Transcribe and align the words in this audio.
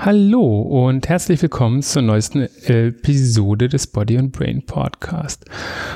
Hallo 0.00 0.60
und 0.60 1.08
herzlich 1.08 1.42
willkommen 1.42 1.82
zur 1.82 2.02
neuesten 2.02 2.48
Episode 2.66 3.66
des 3.66 3.88
Body 3.88 4.16
and 4.16 4.30
Brain 4.30 4.64
Podcast. 4.64 5.44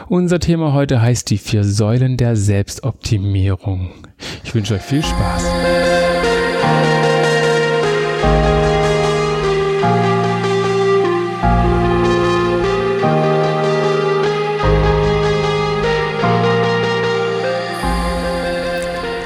Unser 0.08 0.40
Thema 0.40 0.72
heute 0.72 1.00
heißt 1.00 1.30
die 1.30 1.38
vier 1.38 1.62
Säulen 1.62 2.16
der 2.16 2.34
Selbstoptimierung. 2.34 3.92
Ich 4.42 4.52
wünsche 4.56 4.74
euch 4.74 4.82
viel 4.82 5.04
Spaß. 5.04 5.44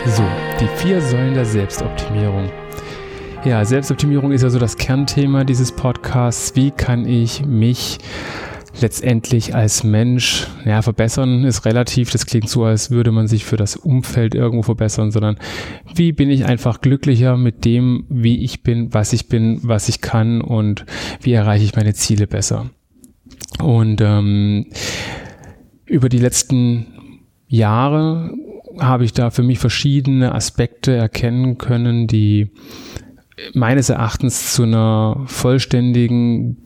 So, 0.05 0.23
die 0.61 0.69
vier 0.83 1.01
Säulen 1.01 1.33
der 1.33 1.47
Selbstoptimierung. 1.47 2.51
Ja, 3.45 3.65
Selbstoptimierung 3.65 4.33
ist 4.33 4.43
ja 4.43 4.51
so 4.51 4.59
das 4.59 4.77
Kernthema 4.77 5.45
dieses 5.45 5.73
Podcasts. 5.73 6.57
Wie 6.57 6.71
kann 6.71 7.07
ich 7.07 7.45
mich 7.45 7.99
letztendlich 8.81 9.55
als 9.55 9.85
Mensch, 9.85 10.47
ja, 10.65 10.83
verbessern 10.83 11.45
ist 11.45 11.65
relativ, 11.65 12.11
das 12.11 12.27
klingt 12.27 12.49
so, 12.49 12.65
als 12.65 12.91
würde 12.91 13.13
man 13.13 13.27
sich 13.27 13.45
für 13.45 13.57
das 13.57 13.77
Umfeld 13.77 14.35
irgendwo 14.35 14.63
verbessern, 14.63 15.11
sondern 15.11 15.39
wie 15.95 16.13
bin 16.13 16.31
ich 16.31 16.45
einfach 16.45 16.81
glücklicher 16.81 17.37
mit 17.37 17.65
dem, 17.65 18.05
wie 18.09 18.45
ich 18.45 18.63
bin, 18.63 18.93
was 18.93 19.13
ich 19.13 19.29
bin, 19.29 19.61
was 19.63 19.89
ich 19.89 20.01
kann 20.01 20.41
und 20.41 20.85
wie 21.23 21.33
erreiche 21.33 21.65
ich 21.65 21.77
meine 21.77 21.95
Ziele 21.95 22.27
besser. 22.27 22.71
Und 23.63 24.01
ähm, 24.01 24.67
über 25.87 26.09
die 26.09 26.19
letzten 26.19 26.87
Jahre 27.49 28.33
habe 28.79 29.05
ich 29.05 29.13
da 29.13 29.31
für 29.31 29.43
mich 29.43 29.59
verschiedene 29.59 30.35
Aspekte 30.35 30.95
erkennen 30.95 31.57
können, 31.57 32.07
die 32.07 32.51
meines 33.55 33.89
Erachtens 33.89 34.55
zu 34.55 34.63
einer 34.63 35.25
vollständigen, 35.27 36.57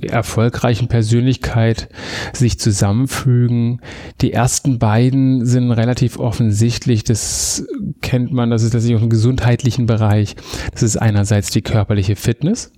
erfolgreichen 0.00 0.88
Persönlichkeit 0.88 1.88
sich 2.32 2.58
zusammenfügen. 2.58 3.80
Die 4.20 4.32
ersten 4.32 4.78
beiden 4.78 5.44
sind 5.44 5.72
relativ 5.72 6.18
offensichtlich. 6.18 7.02
Das 7.04 7.66
kennt 8.00 8.32
man, 8.32 8.50
das 8.50 8.62
ist 8.62 8.70
tatsächlich 8.70 8.98
auch 8.98 9.04
im 9.04 9.10
gesundheitlichen 9.10 9.86
Bereich. 9.86 10.36
Das 10.72 10.82
ist 10.82 10.96
einerseits 10.96 11.50
die 11.50 11.62
körperliche 11.62 12.16
Fitness 12.16 12.72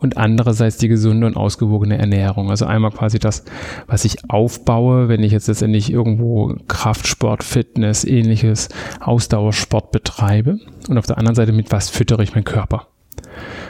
und 0.00 0.16
andererseits 0.16 0.78
die 0.78 0.88
gesunde 0.88 1.26
und 1.26 1.36
ausgewogene 1.36 1.98
Ernährung. 1.98 2.50
Also 2.50 2.66
einmal 2.66 2.90
quasi 2.90 3.18
das, 3.18 3.44
was 3.86 4.04
ich 4.04 4.28
aufbaue, 4.28 5.08
wenn 5.08 5.22
ich 5.22 5.32
jetzt 5.32 5.46
letztendlich 5.46 5.92
irgendwo 5.92 6.56
Kraftsport, 6.68 7.44
Fitness, 7.44 8.04
ähnliches 8.04 8.68
Ausdauersport 9.00 9.92
betreibe 9.92 10.58
und 10.88 10.98
auf 10.98 11.06
der 11.06 11.18
anderen 11.18 11.36
Seite 11.36 11.52
mit 11.52 11.70
was 11.70 11.90
füttere 11.90 12.22
ich 12.22 12.34
meinen 12.34 12.44
Körper. 12.44 12.88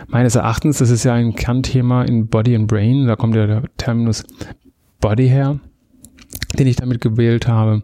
Meines 0.06 0.34
Erachtens, 0.34 0.78
das 0.78 0.90
ist 0.90 1.04
ja 1.04 1.14
ein 1.14 1.34
Kernthema 1.34 2.02
in 2.02 2.28
Body 2.28 2.54
and 2.56 2.66
Brain, 2.68 3.06
da 3.06 3.16
kommt 3.16 3.34
ja 3.34 3.46
der 3.46 3.62
Terminus 3.76 4.24
Body 5.00 5.28
her, 5.28 5.60
den 6.58 6.66
ich 6.66 6.76
damit 6.76 7.00
gewählt 7.00 7.48
habe, 7.48 7.82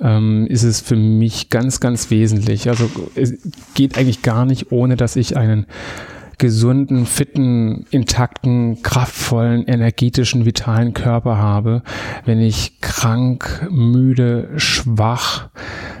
ähm, 0.00 0.46
ist 0.46 0.62
es 0.62 0.80
für 0.80 0.96
mich 0.96 1.50
ganz, 1.50 1.80
ganz 1.80 2.10
wesentlich. 2.10 2.68
Also 2.68 2.90
es 3.14 3.38
geht 3.74 3.98
eigentlich 3.98 4.22
gar 4.22 4.44
nicht, 4.44 4.72
ohne 4.72 4.96
dass 4.96 5.16
ich 5.16 5.36
einen 5.36 5.66
gesunden, 6.38 7.04
fitten, 7.04 7.84
intakten, 7.90 8.82
kraftvollen, 8.82 9.66
energetischen, 9.66 10.46
vitalen 10.46 10.94
Körper 10.94 11.36
habe, 11.38 11.82
wenn 12.24 12.40
ich 12.40 12.80
krank, 12.80 13.66
müde, 13.70 14.48
schwach, 14.56 15.48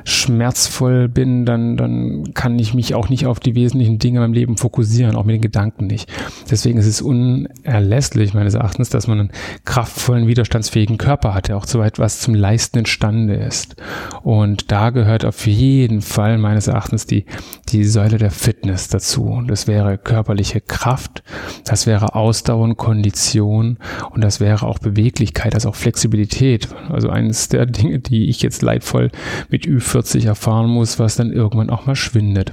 schmerzvoll 0.04 1.08
bin, 1.08 1.44
dann, 1.44 1.76
dann 1.76 2.32
kann 2.34 2.58
ich 2.58 2.72
mich 2.72 2.94
auch 2.94 3.08
nicht 3.08 3.26
auf 3.26 3.40
die 3.40 3.54
wesentlichen 3.54 3.98
Dinge 3.98 4.24
im 4.24 4.32
Leben 4.32 4.56
fokussieren, 4.56 5.16
auch 5.16 5.24
mit 5.24 5.34
den 5.34 5.42
Gedanken 5.42 5.86
nicht. 5.86 6.10
Deswegen 6.50 6.78
ist 6.78 6.86
es 6.86 7.02
unerlässlich, 7.02 8.32
meines 8.32 8.54
Erachtens, 8.54 8.88
dass 8.88 9.06
man 9.06 9.20
einen 9.20 9.32
kraftvollen, 9.64 10.26
widerstandsfähigen 10.26 10.96
Körper 10.96 11.34
hat, 11.34 11.48
der 11.48 11.56
auch 11.56 11.66
so 11.66 11.82
etwas 11.82 12.20
zum 12.20 12.34
Leisten 12.34 12.78
imstande 12.78 13.34
ist. 13.34 13.76
Und 14.22 14.72
da 14.72 14.90
gehört 14.90 15.24
auf 15.24 15.46
jeden 15.46 16.00
Fall 16.00 16.38
meines 16.38 16.68
Erachtens 16.68 17.06
die, 17.06 17.26
die 17.68 17.84
Säule 17.84 18.18
der 18.18 18.30
Fitness 18.30 18.88
dazu. 18.88 19.24
Und 19.24 19.50
das 19.50 19.66
wäre 19.66 19.98
körperliche 20.28 20.60
Kraft, 20.60 21.22
das 21.64 21.86
wäre 21.86 22.14
Ausdauer 22.14 22.64
und 22.64 22.76
Kondition 22.76 23.78
und 24.10 24.22
das 24.22 24.40
wäre 24.40 24.66
auch 24.66 24.78
Beweglichkeit, 24.78 25.54
also 25.54 25.70
auch 25.70 25.74
Flexibilität. 25.74 26.68
Also 26.90 27.08
eines 27.08 27.48
der 27.48 27.64
Dinge, 27.64 28.00
die 28.00 28.28
ich 28.28 28.42
jetzt 28.42 28.60
leidvoll 28.60 29.10
mit 29.48 29.64
Ü40 29.64 29.80
40 29.80 30.24
erfahren 30.26 30.68
muss, 30.68 30.98
was 30.98 31.16
dann 31.16 31.32
irgendwann 31.32 31.70
auch 31.70 31.86
mal 31.86 31.96
schwindet. 31.96 32.52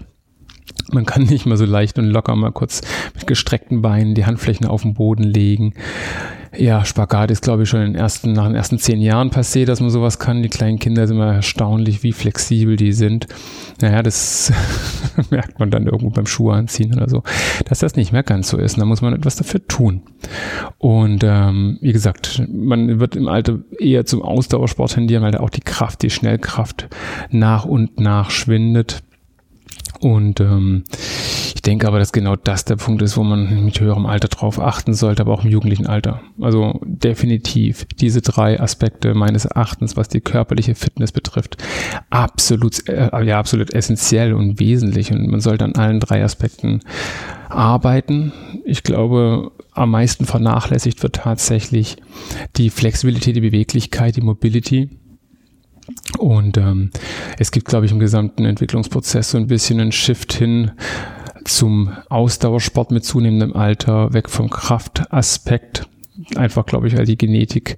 Man 0.91 1.05
kann 1.05 1.23
nicht 1.23 1.45
mehr 1.45 1.57
so 1.57 1.65
leicht 1.65 1.97
und 1.97 2.05
locker 2.05 2.35
mal 2.35 2.51
kurz 2.51 2.81
mit 3.15 3.27
gestreckten 3.27 3.81
Beinen 3.81 4.13
die 4.13 4.25
Handflächen 4.25 4.67
auf 4.67 4.83
den 4.83 4.93
Boden 4.93 5.23
legen. 5.23 5.73
Ja, 6.57 6.85
Spagat 6.85 7.31
ist, 7.31 7.41
glaube 7.41 7.63
ich, 7.63 7.69
schon 7.69 7.81
in 7.81 7.93
den 7.93 7.95
ersten, 7.95 8.33
nach 8.33 8.45
den 8.45 8.55
ersten 8.55 8.77
zehn 8.77 9.01
Jahren 9.01 9.29
passé, 9.29 9.65
dass 9.65 9.81
man 9.81 9.89
sowas 9.89 10.19
kann. 10.19 10.41
Die 10.41 10.49
kleinen 10.49 10.79
Kinder 10.79 11.05
sind 11.05 11.17
immer 11.17 11.33
erstaunlich, 11.33 12.03
wie 12.03 12.13
flexibel 12.13 12.75
die 12.77 12.93
sind. 12.93 13.27
Naja, 13.81 14.03
das 14.03 14.53
merkt 15.31 15.59
man 15.59 15.69
dann 15.69 15.85
irgendwo 15.85 16.11
beim 16.11 16.27
Schuh 16.27 16.51
anziehen 16.51 16.93
oder 16.93 17.09
so, 17.09 17.23
dass 17.65 17.79
das 17.79 17.95
nicht 17.95 18.11
mehr 18.11 18.23
ganz 18.23 18.49
so 18.49 18.57
ist. 18.57 18.75
Und 18.75 18.81
da 18.81 18.85
muss 18.85 19.01
man 19.01 19.13
etwas 19.13 19.35
dafür 19.35 19.67
tun. 19.67 20.03
Und 20.77 21.23
ähm, 21.25 21.77
wie 21.81 21.93
gesagt, 21.93 22.41
man 22.47 22.99
wird 22.99 23.15
im 23.15 23.27
Alter 23.27 23.59
eher 23.79 24.05
zum 24.05 24.21
Ausdauersport 24.21 24.93
tendieren, 24.93 25.23
weil 25.23 25.31
da 25.31 25.39
auch 25.39 25.49
die 25.49 25.61
Kraft, 25.61 26.03
die 26.03 26.09
Schnellkraft 26.09 26.87
nach 27.31 27.65
und 27.65 27.99
nach 27.99 28.31
schwindet. 28.31 29.03
Und 29.99 30.39
ähm, 30.39 30.83
ich 31.55 31.61
denke 31.61 31.87
aber, 31.87 31.99
dass 31.99 32.11
genau 32.11 32.35
das 32.35 32.65
der 32.65 32.75
Punkt 32.75 33.01
ist, 33.01 33.17
wo 33.17 33.23
man 33.23 33.63
mit 33.65 33.79
höherem 33.79 34.05
Alter 34.05 34.27
drauf 34.27 34.59
achten 34.59 34.93
sollte, 34.93 35.21
aber 35.21 35.33
auch 35.33 35.43
im 35.43 35.51
jugendlichen 35.51 35.87
Alter. 35.87 36.21
Also 36.39 36.79
definitiv 36.83 37.85
diese 37.99 38.21
drei 38.21 38.59
Aspekte 38.59 39.13
meines 39.13 39.45
Erachtens, 39.45 39.97
was 39.97 40.07
die 40.07 40.21
körperliche 40.21 40.75
Fitness 40.75 41.11
betrifft, 41.11 41.57
absolut, 42.09 42.87
äh, 42.89 43.09
ja, 43.23 43.39
absolut 43.39 43.73
essentiell 43.73 44.33
und 44.33 44.59
wesentlich. 44.59 45.11
Und 45.11 45.27
man 45.27 45.39
sollte 45.39 45.65
an 45.65 45.75
allen 45.75 45.99
drei 45.99 46.23
Aspekten 46.23 46.81
arbeiten. 47.49 48.33
Ich 48.65 48.83
glaube, 48.83 49.51
am 49.73 49.91
meisten 49.91 50.25
vernachlässigt 50.25 51.03
wird 51.03 51.15
tatsächlich 51.15 51.97
die 52.57 52.69
Flexibilität, 52.69 53.35
die 53.35 53.41
Beweglichkeit, 53.41 54.15
die 54.15 54.21
Mobility 54.21 54.89
und 56.17 56.57
ähm, 56.57 56.91
es 57.37 57.51
gibt, 57.51 57.67
glaube 57.67 57.85
ich, 57.85 57.91
im 57.91 57.99
gesamten 57.99 58.45
Entwicklungsprozess 58.45 59.31
so 59.31 59.37
ein 59.37 59.47
bisschen 59.47 59.79
einen 59.79 59.91
Shift 59.91 60.33
hin 60.33 60.71
zum 61.43 61.95
Ausdauersport 62.09 62.91
mit 62.91 63.05
zunehmendem 63.05 63.53
Alter, 63.53 64.13
weg 64.13 64.29
vom 64.29 64.49
Kraftaspekt 64.49 65.87
einfach, 66.35 66.65
glaube 66.65 66.87
ich, 66.87 66.97
weil 66.97 67.05
die 67.05 67.17
Genetik 67.17 67.77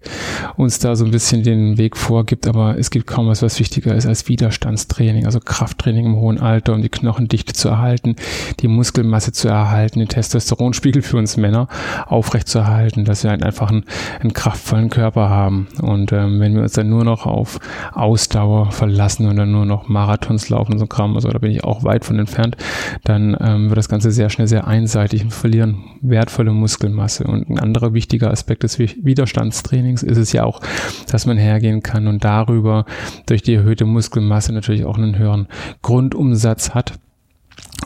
uns 0.57 0.79
da 0.79 0.95
so 0.95 1.05
ein 1.05 1.11
bisschen 1.11 1.43
den 1.43 1.77
Weg 1.77 1.97
vorgibt, 1.97 2.47
aber 2.47 2.77
es 2.77 2.91
gibt 2.91 3.07
kaum 3.07 3.27
was, 3.27 3.41
was 3.41 3.59
wichtiger 3.59 3.95
ist 3.95 4.05
als 4.05 4.27
Widerstandstraining, 4.27 5.25
also 5.25 5.39
Krafttraining 5.39 6.05
im 6.05 6.15
hohen 6.17 6.39
Alter, 6.39 6.73
um 6.73 6.81
die 6.81 6.89
Knochendichte 6.89 7.53
zu 7.53 7.69
erhalten, 7.69 8.15
die 8.59 8.67
Muskelmasse 8.67 9.31
zu 9.31 9.47
erhalten, 9.47 9.99
den 9.99 10.07
Testosteronspiegel 10.07 11.01
für 11.01 11.17
uns 11.17 11.37
Männer 11.37 11.67
aufrecht 12.05 12.47
zu 12.47 12.59
erhalten, 12.59 13.05
dass 13.05 13.23
wir 13.23 13.31
halt 13.31 13.43
einfach 13.43 13.71
einen, 13.71 13.85
einen 14.19 14.33
kraftvollen 14.33 14.89
Körper 14.89 15.29
haben. 15.29 15.67
Und 15.81 16.11
ähm, 16.11 16.39
wenn 16.39 16.53
wir 16.55 16.61
uns 16.61 16.73
dann 16.73 16.89
nur 16.89 17.03
noch 17.03 17.25
auf 17.25 17.59
Ausdauer 17.93 18.71
verlassen 18.71 19.27
und 19.27 19.37
dann 19.37 19.51
nur 19.51 19.65
noch 19.65 19.87
Marathons 19.87 20.49
laufen 20.49 20.73
und 20.73 20.79
so 20.79 20.87
Kram, 20.87 21.15
also 21.15 21.29
da 21.29 21.39
bin 21.39 21.51
ich 21.51 21.63
auch 21.63 21.83
weit 21.83 22.05
von 22.05 22.19
entfernt, 22.19 22.55
dann 23.03 23.35
ähm, 23.39 23.69
wird 23.69 23.77
das 23.77 23.89
Ganze 23.89 24.11
sehr 24.11 24.29
schnell 24.29 24.47
sehr 24.47 24.67
einseitig 24.67 25.23
und 25.23 25.33
verlieren 25.33 25.83
wertvolle 26.01 26.51
Muskelmasse. 26.51 27.23
Und 27.23 27.49
ein 27.49 27.59
anderer 27.59 27.93
wichtiger 27.93 28.26
wichtiger 28.27 28.31
Aspekt 28.31 28.63
des 28.63 28.79
Widerstandstrainings 28.79 30.03
ist 30.03 30.17
es 30.17 30.31
ja 30.31 30.43
auch, 30.43 30.61
dass 31.09 31.25
man 31.25 31.37
hergehen 31.37 31.81
kann 31.81 32.07
und 32.07 32.23
darüber 32.23 32.85
durch 33.25 33.41
die 33.41 33.55
erhöhte 33.55 33.85
Muskelmasse 33.85 34.53
natürlich 34.53 34.85
auch 34.85 34.97
einen 34.97 35.17
höheren 35.17 35.47
Grundumsatz 35.81 36.71
hat 36.71 36.93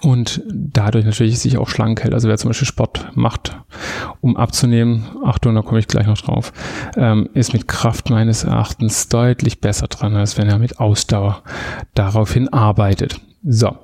und 0.01 0.41
dadurch 0.47 1.05
natürlich 1.05 1.39
sich 1.39 1.57
auch 1.57 1.69
schlank 1.69 2.03
hält. 2.03 2.13
Also 2.13 2.27
wer 2.27 2.37
zum 2.37 2.49
Beispiel 2.49 2.67
Sport 2.67 3.11
macht, 3.15 3.57
um 4.19 4.35
abzunehmen, 4.35 5.05
Achtung, 5.23 5.55
da 5.55 5.61
komme 5.61 5.79
ich 5.79 5.87
gleich 5.87 6.07
noch 6.07 6.17
drauf, 6.17 6.51
ähm, 6.97 7.29
ist 7.33 7.53
mit 7.53 7.67
Kraft 7.67 8.09
meines 8.09 8.43
Erachtens 8.43 9.09
deutlich 9.09 9.61
besser 9.61 9.87
dran, 9.87 10.15
als 10.15 10.37
wenn 10.37 10.49
er 10.49 10.59
mit 10.59 10.79
Ausdauer 10.79 11.43
daraufhin 11.93 12.51
arbeitet. 12.51 13.21
So 13.43 13.77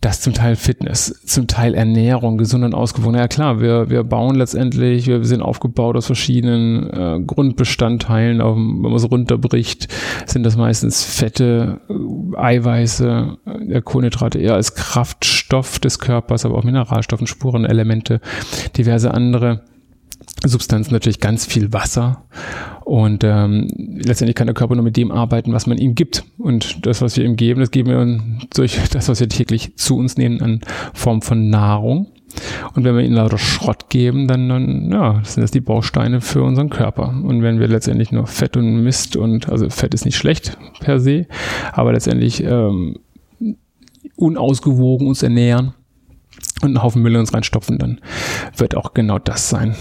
das 0.00 0.20
zum 0.20 0.32
Teil 0.32 0.54
Fitness, 0.54 1.20
zum 1.24 1.46
Teil 1.48 1.74
Ernährung, 1.74 2.38
gesund 2.38 2.64
und 2.64 2.74
ausgewogen. 2.74 3.16
Ja 3.16 3.26
klar, 3.26 3.60
wir, 3.60 3.90
wir 3.90 4.04
bauen 4.04 4.36
letztendlich, 4.36 5.06
wir 5.06 5.24
sind 5.24 5.42
aufgebaut 5.42 5.96
aus 5.96 6.06
verschiedenen 6.06 6.90
äh, 6.90 7.20
Grundbestandteilen. 7.26 8.40
Auch, 8.40 8.54
wenn 8.54 8.80
man 8.80 8.94
es 8.94 9.10
runterbricht, 9.10 9.88
sind 10.26 10.44
das 10.44 10.56
meistens 10.56 11.02
Fette, 11.04 11.80
äh, 11.88 12.36
Eiweiße, 12.36 13.38
äh, 13.70 13.80
Kohlenhydrate 13.80 14.38
eher 14.38 14.54
als 14.54 14.74
Kraftstoff 14.74 15.78
des 15.80 15.98
Körpers, 15.98 16.44
aber 16.44 16.56
auch 16.58 16.64
Mineralstoffen, 16.64 17.26
Spuren, 17.26 17.64
Elemente, 17.64 18.20
diverse 18.76 19.12
andere 19.12 19.62
Substanzen 20.44 20.92
natürlich 20.92 21.20
ganz 21.20 21.46
viel 21.46 21.72
Wasser 21.72 22.24
und 22.84 23.22
ähm, 23.22 23.68
letztendlich 23.76 24.34
kann 24.34 24.46
der 24.46 24.54
Körper 24.54 24.74
nur 24.74 24.84
mit 24.84 24.96
dem 24.96 25.10
arbeiten, 25.10 25.52
was 25.52 25.66
man 25.66 25.76
ihm 25.76 25.94
gibt. 25.94 26.24
Und 26.38 26.86
das, 26.86 27.02
was 27.02 27.16
wir 27.18 27.24
ihm 27.26 27.36
geben, 27.36 27.60
das 27.60 27.70
geben 27.70 27.90
wir 27.90 28.46
durch 28.54 28.78
das, 28.90 29.08
was 29.08 29.20
wir 29.20 29.28
täglich 29.28 29.76
zu 29.76 29.98
uns 29.98 30.16
nehmen 30.16 30.40
an 30.40 30.60
Form 30.94 31.20
von 31.20 31.50
Nahrung. 31.50 32.08
Und 32.74 32.84
wenn 32.84 32.96
wir 32.96 33.02
ihnen 33.02 33.16
lauter 33.16 33.38
Schrott 33.38 33.90
geben, 33.90 34.28
dann, 34.28 34.48
dann 34.48 34.90
ja, 34.90 35.20
sind 35.24 35.42
das 35.42 35.50
die 35.50 35.60
Bausteine 35.60 36.20
für 36.20 36.42
unseren 36.42 36.70
Körper. 36.70 37.08
Und 37.08 37.42
wenn 37.42 37.60
wir 37.60 37.68
letztendlich 37.68 38.12
nur 38.12 38.26
Fett 38.26 38.56
und 38.56 38.82
Mist 38.82 39.16
und, 39.16 39.48
also 39.48 39.68
Fett 39.70 39.92
ist 39.92 40.04
nicht 40.04 40.16
schlecht 40.16 40.56
per 40.80 41.00
se, 41.00 41.26
aber 41.72 41.92
letztendlich 41.92 42.42
ähm, 42.42 42.96
unausgewogen 44.16 45.06
uns 45.06 45.22
ernähren 45.22 45.74
und 46.62 46.68
einen 46.68 46.82
Haufen 46.82 47.02
Müll 47.02 47.14
in 47.14 47.20
uns 47.20 47.34
reinstopfen, 47.34 47.78
dann 47.78 48.00
wird 48.56 48.76
auch 48.76 48.94
genau 48.94 49.18
das 49.18 49.48
sein. 49.50 49.74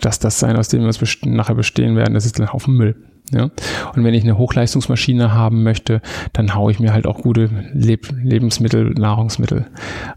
Dass 0.00 0.18
das 0.18 0.38
sein, 0.38 0.56
aus 0.56 0.68
dem 0.68 0.80
wir 0.80 0.86
uns 0.86 1.00
nachher 1.24 1.54
bestehen 1.54 1.96
werden, 1.96 2.14
das 2.14 2.26
ist 2.26 2.40
ein 2.40 2.52
Haufen 2.52 2.74
Müll. 2.74 2.96
Ja? 3.32 3.50
Und 3.94 4.04
wenn 4.04 4.14
ich 4.14 4.24
eine 4.24 4.38
Hochleistungsmaschine 4.38 5.32
haben 5.32 5.62
möchte, 5.62 6.00
dann 6.32 6.54
haue 6.54 6.72
ich 6.72 6.80
mir 6.80 6.92
halt 6.92 7.06
auch 7.06 7.22
gute 7.22 7.50
Leb 7.72 8.12
Lebensmittel, 8.22 8.90
Nahrungsmittel 8.90 9.66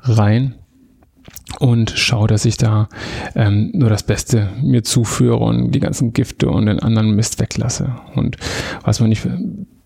rein 0.01 0.56
und 1.59 1.91
schaue, 1.91 2.27
dass 2.27 2.45
ich 2.45 2.57
da 2.57 2.89
ähm, 3.35 3.71
nur 3.74 3.89
das 3.89 4.03
Beste 4.03 4.50
mir 4.62 4.83
zuführe 4.83 5.38
und 5.38 5.71
die 5.71 5.80
ganzen 5.80 6.13
Gifte 6.13 6.50
und 6.50 6.65
den 6.65 6.80
anderen 6.80 7.15
Mist 7.15 7.39
weglasse. 7.39 7.95
Und 8.15 8.38
was 8.83 9.00
man 9.00 9.09
nicht 9.09 9.27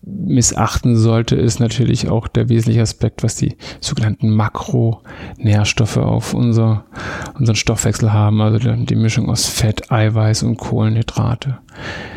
missachten 0.08 0.96
sollte, 0.96 1.36
ist 1.36 1.60
natürlich 1.60 2.08
auch 2.08 2.28
der 2.28 2.48
wesentliche 2.48 2.82
Aspekt, 2.82 3.22
was 3.22 3.36
die 3.36 3.56
sogenannten 3.80 4.30
Makronährstoffe 4.30 5.96
auf 5.96 6.34
unser, 6.34 6.84
unseren 7.38 7.56
Stoffwechsel 7.56 8.12
haben, 8.12 8.40
also 8.40 8.58
die 8.58 8.96
Mischung 8.96 9.28
aus 9.28 9.46
Fett, 9.46 9.90
Eiweiß 9.90 10.42
und 10.42 10.56
Kohlenhydrate. 10.56 11.58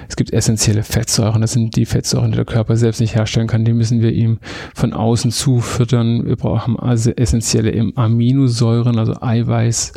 Es 0.09 0.15
gibt 0.15 0.33
essentielle 0.33 0.83
Fettsäuren, 0.83 1.41
das 1.41 1.53
sind 1.53 1.75
die 1.75 1.85
Fettsäuren, 1.85 2.31
die 2.31 2.35
der 2.35 2.45
Körper 2.45 2.75
selbst 2.75 2.99
nicht 2.99 3.15
herstellen 3.15 3.47
kann, 3.47 3.63
die 3.63 3.73
müssen 3.73 4.01
wir 4.01 4.11
ihm 4.11 4.39
von 4.75 4.93
außen 4.93 5.31
zufüttern. 5.31 6.25
Wir 6.25 6.35
brauchen 6.35 6.77
also 6.77 7.11
essentielle 7.11 7.93
Aminosäuren, 7.95 8.99
also 8.99 9.15
Eiweiß, 9.21 9.93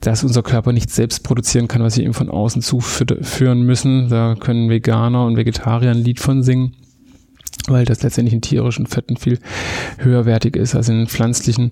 das 0.00 0.24
unser 0.24 0.42
Körper 0.42 0.72
nicht 0.72 0.90
selbst 0.90 1.22
produzieren 1.22 1.68
kann, 1.68 1.82
was 1.82 1.96
wir 1.96 2.04
ihm 2.04 2.14
von 2.14 2.30
außen 2.30 2.62
zuführen 2.62 3.62
müssen. 3.62 4.08
Da 4.08 4.34
können 4.34 4.70
Veganer 4.70 5.24
und 5.26 5.36
Vegetarier 5.36 5.90
ein 5.90 5.98
Lied 5.98 6.18
von 6.18 6.42
singen 6.42 6.74
weil 7.68 7.84
das 7.84 8.02
letztendlich 8.02 8.34
in 8.34 8.40
tierischen 8.40 8.86
Fetten 8.86 9.16
viel 9.16 9.38
höherwertig 9.98 10.56
ist 10.56 10.74
als 10.74 10.88
in 10.88 11.06
pflanzlichen 11.06 11.70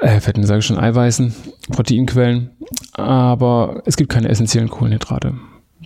äh, 0.00 0.20
Fetten, 0.20 0.44
sage 0.44 0.60
ich 0.60 0.66
schon, 0.66 0.78
Eiweißen, 0.78 1.34
Proteinquellen. 1.70 2.50
Aber 2.92 3.82
es 3.86 3.96
gibt 3.96 4.10
keine 4.10 4.28
essentiellen 4.28 4.70
Kohlenhydrate. 4.70 5.34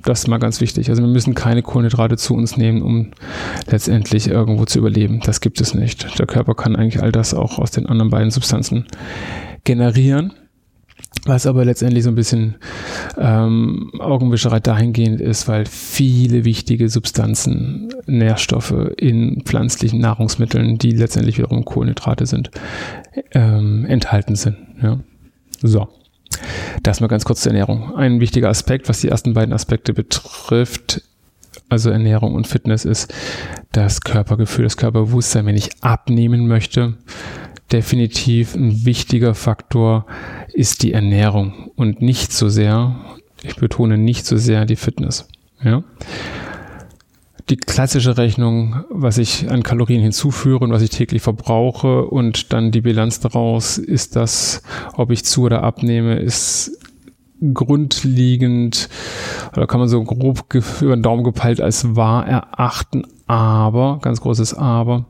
Das 0.02 0.20
ist 0.20 0.28
mal 0.28 0.38
ganz 0.38 0.60
wichtig. 0.60 0.88
Also 0.88 1.02
wir 1.02 1.08
müssen 1.08 1.34
keine 1.34 1.62
Kohlenhydrate 1.62 2.16
zu 2.16 2.34
uns 2.34 2.56
nehmen, 2.56 2.82
um 2.82 3.10
letztendlich 3.66 4.28
irgendwo 4.28 4.64
zu 4.64 4.78
überleben. 4.78 5.20
Das 5.25 5.40
gibt 5.40 5.60
es 5.60 5.75
nicht. 5.75 6.19
Der 6.19 6.26
Körper 6.26 6.54
kann 6.54 6.76
eigentlich 6.76 7.02
all 7.02 7.12
das 7.12 7.34
auch 7.34 7.58
aus 7.58 7.70
den 7.70 7.87
anderen 7.87 8.10
beiden 8.10 8.31
Substanzen 8.31 8.87
generieren. 9.64 10.32
Was 11.26 11.46
aber 11.46 11.64
letztendlich 11.64 12.04
so 12.04 12.10
ein 12.10 12.14
bisschen 12.14 12.56
ähm, 13.19 13.91
Augenwischerei 13.99 14.61
dahingehend 14.61 15.21
ist, 15.21 15.49
weil 15.49 15.67
viele 15.67 16.45
wichtige 16.45 16.89
Substanzen, 16.89 17.93
Nährstoffe 18.07 18.75
in 18.97 19.43
pflanzlichen 19.45 20.01
Nahrungsmitteln, 20.01 20.79
die 20.79 20.93
letztendlich 20.93 21.39
wiederum 21.39 21.65
Kohlenhydrate 21.65 22.27
sind, 22.27 22.51
ähm, 23.33 23.85
enthalten 23.87 24.37
sind. 24.37 24.57
Ja. 24.83 25.01
So. 25.62 25.89
Das 26.83 27.01
mal 27.01 27.09
ganz 27.09 27.25
kurz 27.25 27.43
zur 27.43 27.53
Ernährung. 27.53 27.95
Ein 27.97 28.21
wichtiger 28.21 28.49
Aspekt, 28.49 28.89
was 28.89 29.01
die 29.01 29.09
ersten 29.09 29.35
beiden 29.35 29.53
Aspekte 29.53 29.93
betrifft, 29.93 31.03
also 31.69 31.91
Ernährung 31.91 32.35
und 32.35 32.47
Fitness, 32.47 32.85
ist 32.85 33.12
das 33.73 34.01
Körpergefühl, 34.01 34.65
das 34.65 34.77
Körperbewusstsein. 34.77 35.47
Wenn 35.47 35.57
ich 35.57 35.71
abnehmen 35.83 36.47
möchte, 36.47 36.95
definitiv 37.72 38.55
ein 38.55 38.84
wichtiger 38.84 39.34
Faktor 39.34 40.06
ist 40.52 40.82
die 40.82 40.93
Ernährung 40.93 41.70
und 41.76 42.02
nicht 42.02 42.32
so 42.32 42.49
sehr, 42.49 42.96
ich 43.43 43.56
betone 43.56 43.99
nicht 43.99 44.26
so 44.26 44.37
sehr 44.37 44.67
die 44.67 44.76
Fitness. 44.76 45.28
Ja? 45.62 45.82
Die 47.49 47.56
klassische 47.56 48.17
Rechnung, 48.17 48.84
was 48.90 49.19
ich 49.19 49.50
an 49.50 49.62
Kalorien 49.62 50.02
hinzuführe 50.02 50.64
und 50.64 50.72
was 50.72 50.82
ich 50.82 50.90
täglich 50.90 51.22
verbrauche 51.22 52.05
und 52.06 52.52
dann 52.52 52.70
die 52.70 52.81
Bilanz 52.81 53.20
daraus, 53.20 53.78
ist 53.78 54.14
das, 54.14 54.62
ob 54.94 55.11
ich 55.11 55.25
zu 55.25 55.43
oder 55.43 55.62
abnehme, 55.62 56.19
ist 56.19 56.78
grundlegend 57.55 58.88
oder 59.56 59.66
kann 59.66 59.81
man 59.81 59.88
so 59.88 60.02
grob 60.05 60.44
über 60.81 60.96
den 60.96 61.02
Daumen 61.02 61.25
gepeilt 61.25 61.61
als 61.61 61.96
wahr 61.96 62.26
erachten, 62.26 63.05
aber, 63.26 63.99
ganz 64.02 64.20
großes 64.20 64.55
Aber, 64.55 65.06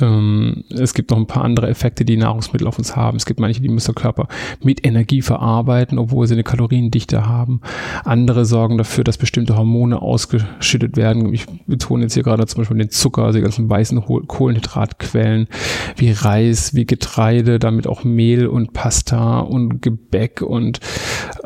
ähm, 0.00 0.64
es 0.70 0.94
gibt 0.94 1.10
noch 1.10 1.18
ein 1.18 1.26
paar 1.26 1.44
andere 1.44 1.68
Effekte, 1.68 2.04
die 2.04 2.16
Nahrungsmittel 2.16 2.66
auf 2.66 2.78
uns 2.78 2.96
haben. 2.96 3.16
Es 3.16 3.26
gibt 3.26 3.40
manche, 3.40 3.60
die 3.60 3.68
müssen 3.68 3.94
Körper 3.94 4.28
mit 4.62 4.86
Energie 4.86 5.22
verarbeiten, 5.22 5.98
obwohl 5.98 6.26
sie 6.26 6.34
eine 6.34 6.42
Kaloriendichte 6.42 7.26
haben. 7.26 7.60
Andere 8.04 8.44
sorgen 8.44 8.78
dafür, 8.78 9.04
dass 9.04 9.18
bestimmte 9.18 9.56
Hormone 9.56 10.00
ausgeschüttet 10.00 10.96
werden. 10.96 11.32
Ich 11.32 11.46
betone 11.66 12.02
jetzt 12.02 12.14
hier 12.14 12.22
gerade 12.22 12.46
zum 12.46 12.58
Beispiel 12.60 12.78
den 12.78 12.90
Zucker, 12.90 13.24
also 13.24 13.38
die 13.38 13.42
ganzen 13.42 13.68
weißen 13.68 14.02
Kohlenhydratquellen 14.04 15.48
wie 15.96 16.10
Reis, 16.10 16.74
wie 16.74 16.84
Getreide, 16.84 17.58
damit 17.58 17.86
auch 17.86 18.04
Mehl 18.04 18.46
und 18.46 18.72
Pasta 18.72 19.40
und 19.40 19.80
Gebäck 19.82 20.42
und 20.42 20.80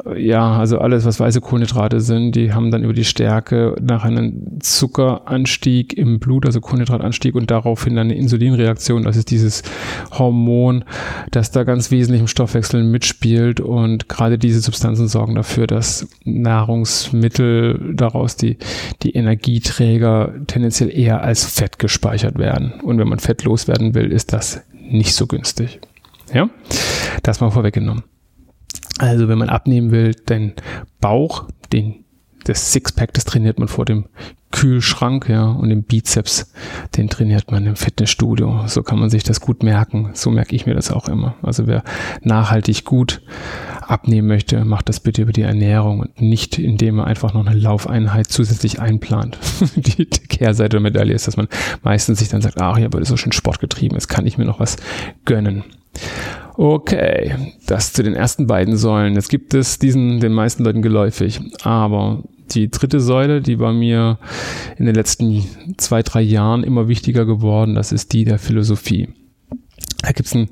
äh, 0.06 0.20
ja, 0.20 0.58
also 0.58 0.78
alles, 0.78 1.04
was 1.04 1.20
weiße 1.20 1.40
Kohlenhydrate 1.40 2.00
sind, 2.00 2.34
die 2.34 2.52
haben 2.52 2.70
dann 2.70 2.82
über 2.82 2.92
die 2.92 3.04
Stärke 3.04 3.75
nach 3.81 4.04
einem 4.04 4.60
Zuckeranstieg 4.60 5.96
im 5.96 6.19
Blut, 6.19 6.46
also 6.46 6.60
Kohlenhydratanstieg 6.60 7.34
und 7.34 7.50
daraufhin 7.50 7.96
dann 7.96 8.10
eine 8.10 8.24
Insulinreaktion, 8.25 9.05
das 9.05 9.17
ist 9.17 9.31
dieses 9.31 9.62
Hormon, 10.11 10.85
das 11.31 11.50
da 11.50 11.65
ganz 11.65 11.91
wesentlich 11.91 12.21
im 12.21 12.29
Stoffwechsel 12.29 12.82
mitspielt 12.82 13.61
und 13.61 14.09
gerade 14.09 14.38
diese 14.38 14.61
Substanzen 14.61 15.09
sorgen 15.09 15.35
dafür, 15.35 15.67
dass 15.67 16.09
Nahrungsmittel 16.25 17.94
daraus 17.94 18.37
die, 18.37 18.59
die 19.03 19.12
Energieträger 19.12 20.35
tendenziell 20.47 20.91
eher 20.91 21.23
als 21.23 21.44
Fett 21.44 21.79
gespeichert 21.79 22.38
werden. 22.38 22.81
Und 22.82 22.99
wenn 22.99 23.09
man 23.09 23.19
Fett 23.19 23.44
loswerden 23.44 23.94
will, 23.94 24.12
ist 24.12 24.32
das 24.32 24.62
nicht 24.73 25.15
so 25.15 25.27
günstig. 25.27 25.81
Ja, 26.32 26.49
das 27.23 27.41
mal 27.41 27.50
vorweggenommen. 27.50 28.05
Also 28.99 29.29
wenn 29.29 29.38
man 29.38 29.49
abnehmen 29.49 29.91
will, 29.91 30.15
den 30.15 30.53
Bauch, 31.00 31.49
den 31.73 32.04
das 32.44 32.73
Sixpack, 32.73 33.12
das 33.14 33.25
trainiert 33.25 33.58
man 33.58 33.69
vor 33.69 33.85
dem 33.85 34.06
Kühlschrank, 34.55 35.29
ja, 35.29 35.46
und 35.46 35.70
den 35.70 35.82
Bizeps, 35.82 36.52
den 36.96 37.08
trainiert 37.08 37.50
man 37.50 37.67
im 37.67 37.75
Fitnessstudio. 37.75 38.62
So 38.69 38.85
kann 38.85 39.00
man 39.00 39.11
sich 39.11 39.25
das 39.25 39.41
gut 39.41 39.64
merken. 39.64 40.11
So 40.14 40.31
merke 40.31 40.55
ich 40.55 40.64
mir 40.64 40.75
das 40.75 40.93
auch 40.93 41.08
immer. 41.08 41.35
Also 41.43 41.67
wer 41.67 41.82
nachhaltig 42.23 42.85
gut 42.85 43.20
abnehmen 43.81 44.29
möchte, 44.29 44.64
macht 44.64 44.88
das 44.88 45.01
bitte 45.01 45.22
über 45.22 45.32
die 45.32 45.43
Ernährung 45.43 46.01
und 46.01 46.20
nicht, 46.20 46.58
indem 46.60 47.01
er 47.01 47.06
einfach 47.06 47.34
noch 47.34 47.44
eine 47.44 47.58
Laufeinheit 47.58 48.29
zusätzlich 48.29 48.81
einplant. 48.81 49.39
die, 49.77 50.06
Kehrseite 50.06 50.70
der 50.70 50.81
Medaille 50.81 51.15
ist, 51.15 51.27
dass 51.27 51.36
man 51.36 51.48
meistens 51.82 52.20
sich 52.20 52.29
dann 52.29 52.41
sagt, 52.41 52.60
ach, 52.60 52.77
ich 52.79 52.84
habe 52.84 53.05
so 53.05 53.17
schön 53.17 53.32
Sport 53.32 53.58
getrieben, 53.58 53.94
jetzt 53.94 54.08
kann 54.08 54.27
ich 54.27 54.39
mir 54.39 54.44
noch 54.44 54.60
was 54.60 54.77
gönnen. 55.24 55.65
Okay, 56.56 57.34
das 57.67 57.93
zu 57.93 58.03
den 58.03 58.15
ersten 58.15 58.46
beiden 58.46 58.77
Säulen. 58.77 59.15
Jetzt 59.15 59.29
gibt 59.29 59.55
es 59.55 59.79
diesen 59.81 60.20
den 60.20 60.32
meisten 60.32 60.65
Leuten 60.65 60.82
geläufig, 60.82 61.41
aber 61.65 62.22
die 62.51 62.70
dritte 62.70 63.01
Säule, 63.01 63.41
die 63.41 63.58
war 63.58 63.72
mir 63.72 64.19
in 64.79 64.86
den 64.86 64.94
letzten 64.94 65.44
zwei, 65.77 66.03
drei 66.03 66.20
Jahren 66.20 66.65
immer 66.65 66.89
wichtiger 66.89 67.24
geworden, 67.24 67.74
das 67.74 67.93
ist 67.93 68.13
die 68.13 68.24
der 68.24 68.39
Philosophie. 68.39 69.08
Da 70.03 70.13
gibt's 70.13 70.34
ein, 70.34 70.48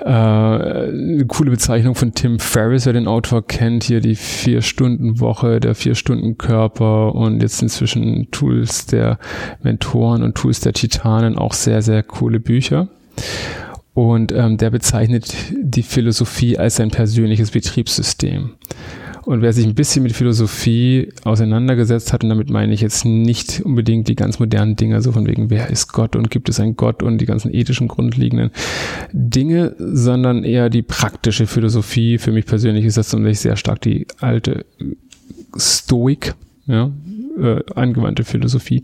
äh, 0.00 0.08
eine 0.08 1.24
coole 1.26 1.50
Bezeichnung 1.50 1.96
von 1.96 2.14
Tim 2.14 2.38
Ferriss, 2.38 2.86
wer 2.86 2.92
den 2.92 3.08
Autor 3.08 3.44
kennt, 3.44 3.84
hier 3.84 4.00
die 4.00 4.14
Vier-Stunden-Woche, 4.14 5.58
der 5.58 5.74
Vier-Stunden-Körper 5.74 7.14
und 7.14 7.42
jetzt 7.42 7.60
inzwischen 7.60 8.30
Tools 8.30 8.86
der 8.86 9.18
Mentoren 9.62 10.22
und 10.22 10.36
Tools 10.36 10.60
der 10.60 10.74
Titanen, 10.74 11.36
auch 11.36 11.54
sehr, 11.54 11.82
sehr 11.82 12.04
coole 12.04 12.38
Bücher. 12.38 12.88
Und 13.94 14.30
ähm, 14.30 14.58
der 14.58 14.70
bezeichnet 14.70 15.34
die 15.50 15.82
Philosophie 15.82 16.56
als 16.56 16.76
sein 16.76 16.92
persönliches 16.92 17.50
Betriebssystem. 17.50 18.50
Und 19.28 19.42
wer 19.42 19.52
sich 19.52 19.66
ein 19.66 19.74
bisschen 19.74 20.04
mit 20.04 20.12
Philosophie 20.12 21.12
auseinandergesetzt 21.22 22.14
hat, 22.14 22.24
und 22.24 22.30
damit 22.30 22.48
meine 22.48 22.72
ich 22.72 22.80
jetzt 22.80 23.04
nicht 23.04 23.60
unbedingt 23.60 24.08
die 24.08 24.14
ganz 24.14 24.38
modernen 24.38 24.74
Dinge, 24.74 25.02
so 25.02 25.12
von 25.12 25.26
wegen, 25.26 25.50
wer 25.50 25.68
ist 25.68 25.92
Gott 25.92 26.16
und 26.16 26.30
gibt 26.30 26.48
es 26.48 26.58
einen 26.60 26.76
Gott 26.76 27.02
und 27.02 27.18
die 27.18 27.26
ganzen 27.26 27.52
ethischen 27.52 27.88
grundlegenden 27.88 28.52
Dinge, 29.12 29.76
sondern 29.78 30.44
eher 30.44 30.70
die 30.70 30.80
praktische 30.80 31.46
Philosophie. 31.46 32.16
Für 32.16 32.32
mich 32.32 32.46
persönlich 32.46 32.86
ist 32.86 32.96
das 32.96 33.12
nämlich 33.12 33.38
sehr 33.38 33.56
stark 33.56 33.82
die 33.82 34.06
alte 34.18 34.64
Stoik, 35.58 36.32
ja, 36.66 36.90
äh, 37.38 37.62
angewandte 37.74 38.24
Philosophie, 38.24 38.82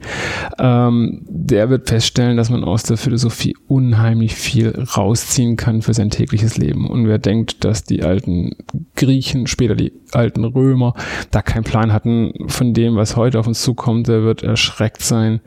ähm, 0.59 1.23
der 1.29 1.71
wird 1.71 1.89
feststellen, 1.89 2.37
dass 2.37 2.51
man 2.51 2.65
aus 2.65 2.85
der 2.85 2.97
Philosophie 2.97 3.57
unheimlich 3.69 4.35
viel 4.35 4.85
rausziehen 4.97 5.57
kann 5.57 5.83
für 5.83 5.95
sein 5.95 6.11
tägliches 6.11 6.57
Leben. 6.57 6.89
Und 6.89 7.07
wer 7.07 7.19
denkt, 7.19 7.65
dass 7.65 7.85
die 7.85 8.03
alten 8.03 8.57
Griechen, 8.97 9.47
später 9.47 9.75
die 9.75 9.93
alten 10.13 10.45
Römer, 10.45 10.95
da 11.31 11.43
keinen 11.43 11.65
Plan 11.65 11.93
hatten 11.93 12.33
von 12.49 12.75
dem, 12.75 12.97
was 12.97 13.17
heute 13.17 13.39
auf 13.39 13.47
uns 13.47 13.63
zukommt, 13.63 14.09
der 14.09 14.23
wird 14.23 14.43
erschreckt 14.43 15.03
sein, 15.03 15.41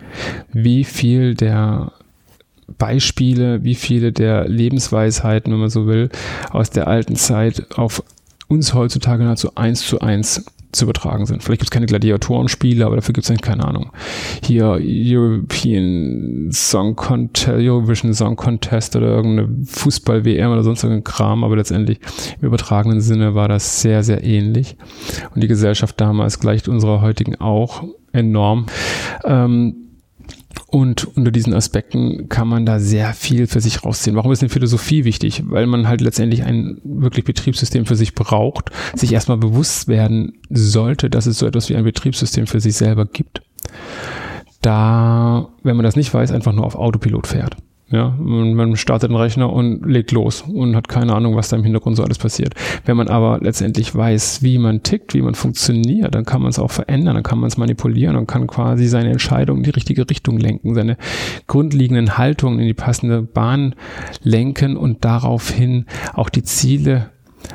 wie 0.51 0.83
viel 0.83 1.35
der 1.35 1.91
Beispiele, 2.77 3.63
wie 3.63 3.75
viele 3.75 4.11
der 4.11 4.47
Lebensweisheiten, 4.47 5.51
wenn 5.51 5.59
man 5.59 5.69
so 5.69 5.87
will, 5.87 6.09
aus 6.51 6.69
der 6.69 6.87
alten 6.87 7.15
Zeit 7.15 7.67
auf 7.77 8.03
uns 8.47 8.73
heutzutage 8.73 9.23
nahezu 9.23 9.55
eins 9.55 9.85
zu 9.87 9.99
eins 9.99 10.45
zu 10.71 10.85
übertragen 10.85 11.25
sind. 11.25 11.43
Vielleicht 11.43 11.61
gibt 11.61 11.69
es 11.69 11.71
keine 11.71 11.85
Gladiatorenspiele, 11.85 12.85
aber 12.85 12.95
dafür 12.95 13.13
gibt 13.13 13.29
es 13.29 13.41
keine 13.41 13.65
Ahnung. 13.65 13.91
Hier 14.43 14.77
European 14.81 16.49
Song 16.51 16.95
Contest, 16.95 17.47
Eurovision 17.49 18.13
Song 18.13 18.35
Contest 18.35 18.95
oder 18.95 19.07
irgendeine 19.07 19.65
Fußball-WM 19.65 20.51
oder 20.51 20.63
sonst 20.63 20.83
irgendein 20.83 21.05
Kram, 21.05 21.43
aber 21.43 21.55
letztendlich 21.55 21.99
im 22.41 22.47
übertragenen 22.47 23.01
Sinne 23.01 23.33
war 23.33 23.47
das 23.47 23.81
sehr, 23.81 24.03
sehr 24.03 24.23
ähnlich. 24.23 24.75
Und 25.33 25.41
die 25.41 25.47
Gesellschaft 25.47 25.99
damals 25.99 26.39
gleicht 26.39 26.67
unserer 26.67 27.01
heutigen 27.01 27.35
auch 27.35 27.83
enorm. 28.11 28.65
Ähm, 29.23 29.86
und 30.67 31.15
unter 31.15 31.31
diesen 31.31 31.53
Aspekten 31.53 32.29
kann 32.29 32.47
man 32.47 32.65
da 32.65 32.79
sehr 32.79 33.13
viel 33.13 33.47
für 33.47 33.61
sich 33.61 33.83
rausziehen. 33.83 34.15
Warum 34.15 34.31
ist 34.31 34.41
denn 34.41 34.49
Philosophie 34.49 35.05
wichtig? 35.05 35.43
Weil 35.47 35.67
man 35.67 35.87
halt 35.87 36.01
letztendlich 36.01 36.43
ein 36.43 36.79
wirklich 36.83 37.25
Betriebssystem 37.25 37.85
für 37.85 37.95
sich 37.95 38.15
braucht, 38.15 38.71
sich 38.95 39.13
erstmal 39.13 39.37
bewusst 39.37 39.87
werden 39.87 40.33
sollte, 40.49 41.09
dass 41.09 41.25
es 41.25 41.39
so 41.39 41.45
etwas 41.45 41.69
wie 41.69 41.75
ein 41.75 41.83
Betriebssystem 41.83 42.47
für 42.47 42.59
sich 42.59 42.75
selber 42.75 43.05
gibt. 43.05 43.41
Da, 44.61 45.49
wenn 45.63 45.75
man 45.75 45.83
das 45.83 45.95
nicht 45.95 46.13
weiß, 46.13 46.31
einfach 46.31 46.53
nur 46.53 46.65
auf 46.65 46.75
Autopilot 46.75 47.27
fährt. 47.27 47.55
Ja, 47.89 48.09
man 48.19 48.75
startet 48.75 49.11
den 49.11 49.15
Rechner 49.15 49.51
und 49.51 49.85
legt 49.85 50.11
los 50.11 50.41
und 50.41 50.75
hat 50.75 50.89
keine 50.89 51.15
Ahnung, 51.15 51.37
was 51.37 51.47
da 51.47 51.55
im 51.55 51.63
Hintergrund 51.63 51.95
so 51.95 52.03
alles 52.03 52.17
passiert. 52.17 52.53
Wenn 52.83 52.97
man 52.97 53.07
aber 53.07 53.39
letztendlich 53.41 53.95
weiß, 53.95 54.43
wie 54.43 54.57
man 54.57 54.83
tickt, 54.83 55.13
wie 55.13 55.21
man 55.21 55.35
funktioniert, 55.35 56.13
dann 56.13 56.25
kann 56.25 56.41
man 56.41 56.49
es 56.49 56.59
auch 56.59 56.71
verändern, 56.71 57.15
dann 57.15 57.23
kann 57.23 57.39
man 57.39 57.47
es 57.47 57.55
manipulieren 57.55 58.17
und 58.17 58.27
kann 58.27 58.45
quasi 58.45 58.87
seine 58.87 59.11
Entscheidung 59.11 59.59
in 59.59 59.63
die 59.63 59.69
richtige 59.69 60.09
Richtung 60.09 60.37
lenken, 60.37 60.75
seine 60.75 60.97
grundlegenden 61.47 62.17
Haltungen 62.17 62.59
in 62.59 62.67
die 62.67 62.73
passende 62.73 63.21
Bahn 63.21 63.73
lenken 64.21 64.75
und 64.75 65.05
daraufhin 65.05 65.85
auch 66.13 66.27
die 66.29 66.43
Ziele 66.43 67.11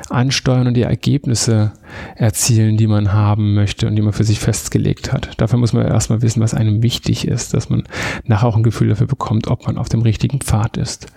ansteuern 0.09 0.67
und 0.67 0.75
die 0.75 0.83
Ergebnisse 0.83 1.73
erzielen, 2.15 2.77
die 2.77 2.87
man 2.87 3.13
haben 3.13 3.53
möchte 3.53 3.87
und 3.87 3.95
die 3.95 4.01
man 4.01 4.13
für 4.13 4.23
sich 4.23 4.39
festgelegt 4.39 5.11
hat. 5.11 5.29
Dafür 5.37 5.59
muss 5.59 5.73
man 5.73 5.85
erstmal 5.85 6.21
wissen, 6.21 6.41
was 6.41 6.53
einem 6.53 6.81
wichtig 6.81 7.27
ist, 7.27 7.53
dass 7.53 7.69
man 7.69 7.83
nachher 8.25 8.47
auch 8.47 8.55
ein 8.55 8.63
Gefühl 8.63 8.89
dafür 8.89 9.07
bekommt, 9.07 9.47
ob 9.47 9.65
man 9.65 9.77
auf 9.77 9.89
dem 9.89 10.01
richtigen 10.01 10.39
Pfad 10.39 10.77
ist. 10.77 11.07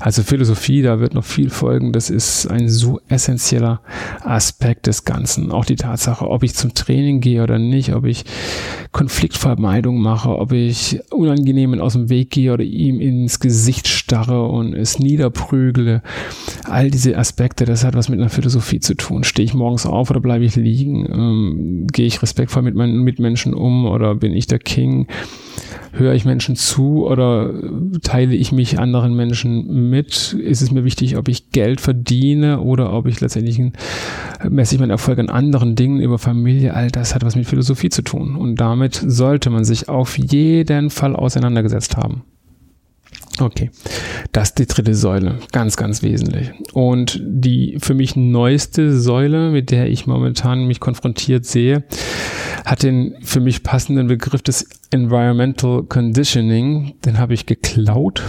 Also 0.00 0.22
Philosophie, 0.22 0.82
da 0.82 1.00
wird 1.00 1.14
noch 1.14 1.24
viel 1.24 1.50
folgen. 1.50 1.92
Das 1.92 2.10
ist 2.10 2.46
ein 2.46 2.68
so 2.68 3.00
essentieller 3.08 3.80
Aspekt 4.22 4.86
des 4.86 5.04
Ganzen. 5.04 5.50
Auch 5.50 5.64
die 5.64 5.76
Tatsache, 5.76 6.28
ob 6.28 6.42
ich 6.42 6.54
zum 6.54 6.74
Training 6.74 7.20
gehe 7.20 7.42
oder 7.42 7.58
nicht, 7.58 7.94
ob 7.94 8.04
ich 8.04 8.24
Konfliktvermeidung 8.92 10.00
mache, 10.00 10.30
ob 10.30 10.52
ich 10.52 11.00
Unangenehmen 11.10 11.80
aus 11.80 11.94
dem 11.94 12.08
Weg 12.08 12.30
gehe 12.30 12.52
oder 12.52 12.64
ihm 12.64 13.00
ins 13.00 13.40
Gesicht 13.40 13.88
starre 13.88 14.44
und 14.46 14.74
es 14.74 14.98
niederprügle. 14.98 16.02
All 16.64 16.90
diese 16.90 17.18
Aspekte, 17.18 17.64
das 17.64 17.84
hat 17.84 17.94
was 17.94 18.03
mit 18.08 18.20
einer 18.20 18.28
Philosophie 18.28 18.80
zu 18.80 18.94
tun. 18.94 19.24
Stehe 19.24 19.44
ich 19.44 19.54
morgens 19.54 19.86
auf 19.86 20.10
oder 20.10 20.20
bleibe 20.20 20.44
ich 20.44 20.56
liegen? 20.56 21.06
Ähm, 21.12 21.86
gehe 21.92 22.06
ich 22.06 22.22
respektvoll 22.22 22.62
mit 22.62 22.74
meinen 22.74 23.02
Mitmenschen 23.02 23.54
um 23.54 23.86
oder 23.86 24.14
bin 24.14 24.32
ich 24.32 24.46
der 24.46 24.58
King? 24.58 25.06
Höre 25.92 26.14
ich 26.14 26.24
Menschen 26.24 26.56
zu 26.56 27.06
oder 27.06 27.54
teile 28.02 28.34
ich 28.34 28.50
mich 28.50 28.78
anderen 28.78 29.14
Menschen 29.14 29.90
mit? 29.90 30.32
Ist 30.32 30.60
es 30.60 30.70
mir 30.70 30.84
wichtig, 30.84 31.16
ob 31.16 31.28
ich 31.28 31.50
Geld 31.50 31.80
verdiene 31.80 32.60
oder 32.60 32.92
ob 32.92 33.06
ich 33.06 33.20
letztendlich 33.20 33.60
messe 34.48 34.74
ich 34.74 34.80
meinen 34.80 34.90
Erfolg 34.90 35.18
an 35.18 35.28
anderen 35.28 35.76
Dingen 35.76 36.00
über 36.00 36.18
Familie? 36.18 36.74
All 36.74 36.90
das 36.90 37.14
hat 37.14 37.24
was 37.24 37.36
mit 37.36 37.46
Philosophie 37.46 37.90
zu 37.90 38.02
tun. 38.02 38.36
Und 38.36 38.56
damit 38.56 39.02
sollte 39.06 39.50
man 39.50 39.64
sich 39.64 39.88
auf 39.88 40.18
jeden 40.18 40.90
Fall 40.90 41.14
auseinandergesetzt 41.14 41.96
haben. 41.96 42.24
Okay, 43.40 43.70
das 44.30 44.50
ist 44.50 44.58
die 44.58 44.66
dritte 44.66 44.94
Säule, 44.94 45.40
ganz, 45.50 45.76
ganz 45.76 46.02
wesentlich. 46.02 46.52
Und 46.72 47.20
die 47.24 47.76
für 47.80 47.94
mich 47.94 48.14
neueste 48.14 48.98
Säule, 48.98 49.50
mit 49.50 49.70
der 49.70 49.88
ich 49.88 50.06
momentan 50.06 50.66
mich 50.66 50.78
konfrontiert 50.78 51.44
sehe, 51.44 51.82
hat 52.64 52.82
den 52.82 53.16
für 53.22 53.40
mich 53.40 53.62
passenden 53.62 54.06
Begriff 54.06 54.42
des 54.42 54.68
Environmental 54.90 55.82
Conditioning. 55.82 56.94
Den 57.04 57.18
habe 57.18 57.34
ich 57.34 57.46
geklaut 57.46 58.22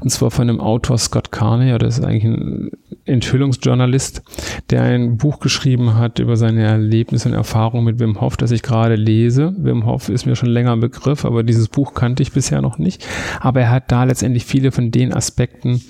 und 0.00 0.10
zwar 0.10 0.30
von 0.30 0.46
dem 0.46 0.60
Autor 0.60 0.98
Scott 0.98 1.32
Carney, 1.32 1.76
das 1.78 1.98
ist 1.98 2.04
eigentlich 2.04 2.24
ein 2.24 2.70
Enthüllungsjournalist, 3.06 4.22
der 4.70 4.82
ein 4.82 5.16
Buch 5.16 5.40
geschrieben 5.40 5.94
hat 5.94 6.18
über 6.18 6.36
seine 6.36 6.62
Erlebnisse 6.62 7.28
und 7.28 7.34
Erfahrungen 7.34 7.84
mit 7.84 7.98
Wim 7.98 8.20
Hof, 8.20 8.36
das 8.36 8.50
ich 8.50 8.62
gerade 8.62 8.96
lese. 8.96 9.54
Wim 9.58 9.86
Hof 9.86 10.08
ist 10.08 10.26
mir 10.26 10.36
schon 10.36 10.48
länger 10.48 10.72
ein 10.72 10.80
Begriff, 10.80 11.24
aber 11.24 11.42
dieses 11.42 11.68
Buch 11.68 11.94
kannte 11.94 12.22
ich 12.22 12.32
bisher 12.32 12.62
noch 12.62 12.78
nicht. 12.78 13.06
Aber 13.40 13.60
er 13.60 13.70
hat 13.70 13.92
da 13.92 14.04
letztendlich 14.04 14.44
viele 14.44 14.72
von 14.72 14.90
den 14.90 15.12
Aspekten 15.12 15.82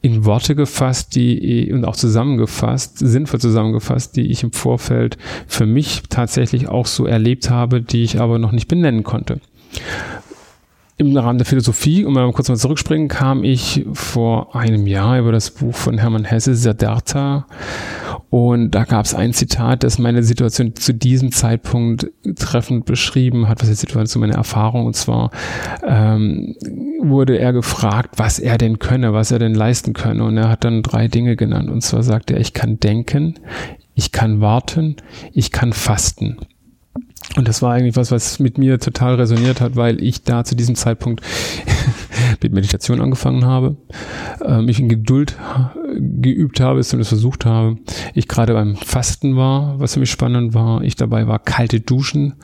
in 0.00 0.24
Worte 0.24 0.54
gefasst, 0.54 1.14
die 1.16 1.72
und 1.72 1.84
auch 1.84 1.96
zusammengefasst, 1.96 2.98
sinnvoll 2.98 3.40
zusammengefasst, 3.40 4.16
die 4.16 4.30
ich 4.30 4.42
im 4.42 4.52
Vorfeld 4.52 5.18
für 5.46 5.66
mich 5.66 6.02
tatsächlich 6.08 6.68
auch 6.68 6.86
so 6.86 7.06
erlebt 7.06 7.50
habe, 7.50 7.82
die 7.82 8.04
ich 8.04 8.20
aber 8.20 8.38
noch 8.38 8.52
nicht 8.52 8.68
benennen 8.68 9.02
konnte. 9.02 9.40
Im 11.00 11.16
Rahmen 11.16 11.38
der 11.38 11.46
Philosophie, 11.46 12.04
um 12.04 12.12
mal 12.12 12.30
kurz 12.32 12.48
mal 12.48 12.56
zurückspringen, 12.56 13.06
kam 13.06 13.44
ich 13.44 13.86
vor 13.92 14.56
einem 14.56 14.88
Jahr 14.88 15.20
über 15.20 15.30
das 15.30 15.52
Buch 15.52 15.72
von 15.72 15.96
Hermann 15.96 16.24
Hesse, 16.24 16.56
Siddhartha. 16.56 17.46
Und 18.30 18.72
da 18.72 18.82
gab 18.82 19.04
es 19.04 19.14
ein 19.14 19.32
Zitat, 19.32 19.84
das 19.84 20.00
meine 20.00 20.24
Situation 20.24 20.74
zu 20.74 20.92
diesem 20.92 21.30
Zeitpunkt 21.30 22.10
treffend 22.34 22.84
beschrieben 22.84 23.48
hat, 23.48 23.60
was 23.60 23.68
die 23.68 23.76
Situation, 23.76 24.22
meine 24.22 24.34
Erfahrung. 24.34 24.86
Und 24.86 24.96
zwar 24.96 25.30
ähm, 25.86 26.56
wurde 27.00 27.38
er 27.38 27.52
gefragt, 27.52 28.14
was 28.16 28.40
er 28.40 28.58
denn 28.58 28.80
könne, 28.80 29.12
was 29.12 29.30
er 29.30 29.38
denn 29.38 29.54
leisten 29.54 29.92
könne. 29.92 30.24
Und 30.24 30.36
er 30.36 30.48
hat 30.48 30.64
dann 30.64 30.82
drei 30.82 31.06
Dinge 31.06 31.36
genannt. 31.36 31.70
Und 31.70 31.82
zwar 31.82 32.02
sagte 32.02 32.34
er, 32.34 32.40
ich 32.40 32.54
kann 32.54 32.80
denken, 32.80 33.38
ich 33.94 34.10
kann 34.10 34.40
warten, 34.40 34.96
ich 35.32 35.52
kann 35.52 35.72
fasten. 35.72 36.38
Und 37.36 37.46
das 37.46 37.62
war 37.62 37.74
eigentlich 37.74 37.96
was, 37.96 38.10
was 38.10 38.38
mit 38.38 38.58
mir 38.58 38.78
total 38.80 39.16
resoniert 39.16 39.60
hat, 39.60 39.76
weil 39.76 40.02
ich 40.02 40.22
da 40.22 40.44
zu 40.44 40.56
diesem 40.56 40.74
Zeitpunkt 40.74 41.22
mit 42.42 42.52
Meditation 42.52 43.00
angefangen 43.00 43.44
habe, 43.44 43.76
äh, 44.44 44.60
mich 44.62 44.80
in 44.80 44.88
Geduld 44.88 45.36
geübt 45.98 46.60
habe, 46.60 46.80
es 46.80 46.88
zumindest 46.88 47.10
versucht 47.10 47.44
habe. 47.46 47.76
Ich 48.14 48.28
gerade 48.28 48.52
beim 48.52 48.76
Fasten 48.76 49.36
war, 49.36 49.78
was 49.80 49.94
für 49.94 50.00
mich 50.00 50.10
spannend 50.10 50.54
war. 50.54 50.82
Ich 50.82 50.96
dabei 50.96 51.26
war, 51.26 51.38
kalte 51.38 51.80
Duschen 51.80 52.34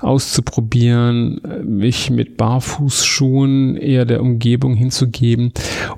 auszuprobieren, 0.00 1.40
mich 1.64 2.10
mit 2.10 2.36
Barfußschuhen 2.36 3.76
eher 3.76 4.04
der 4.04 4.22
Umgebung 4.22 4.74
hinzugeben. 4.74 5.52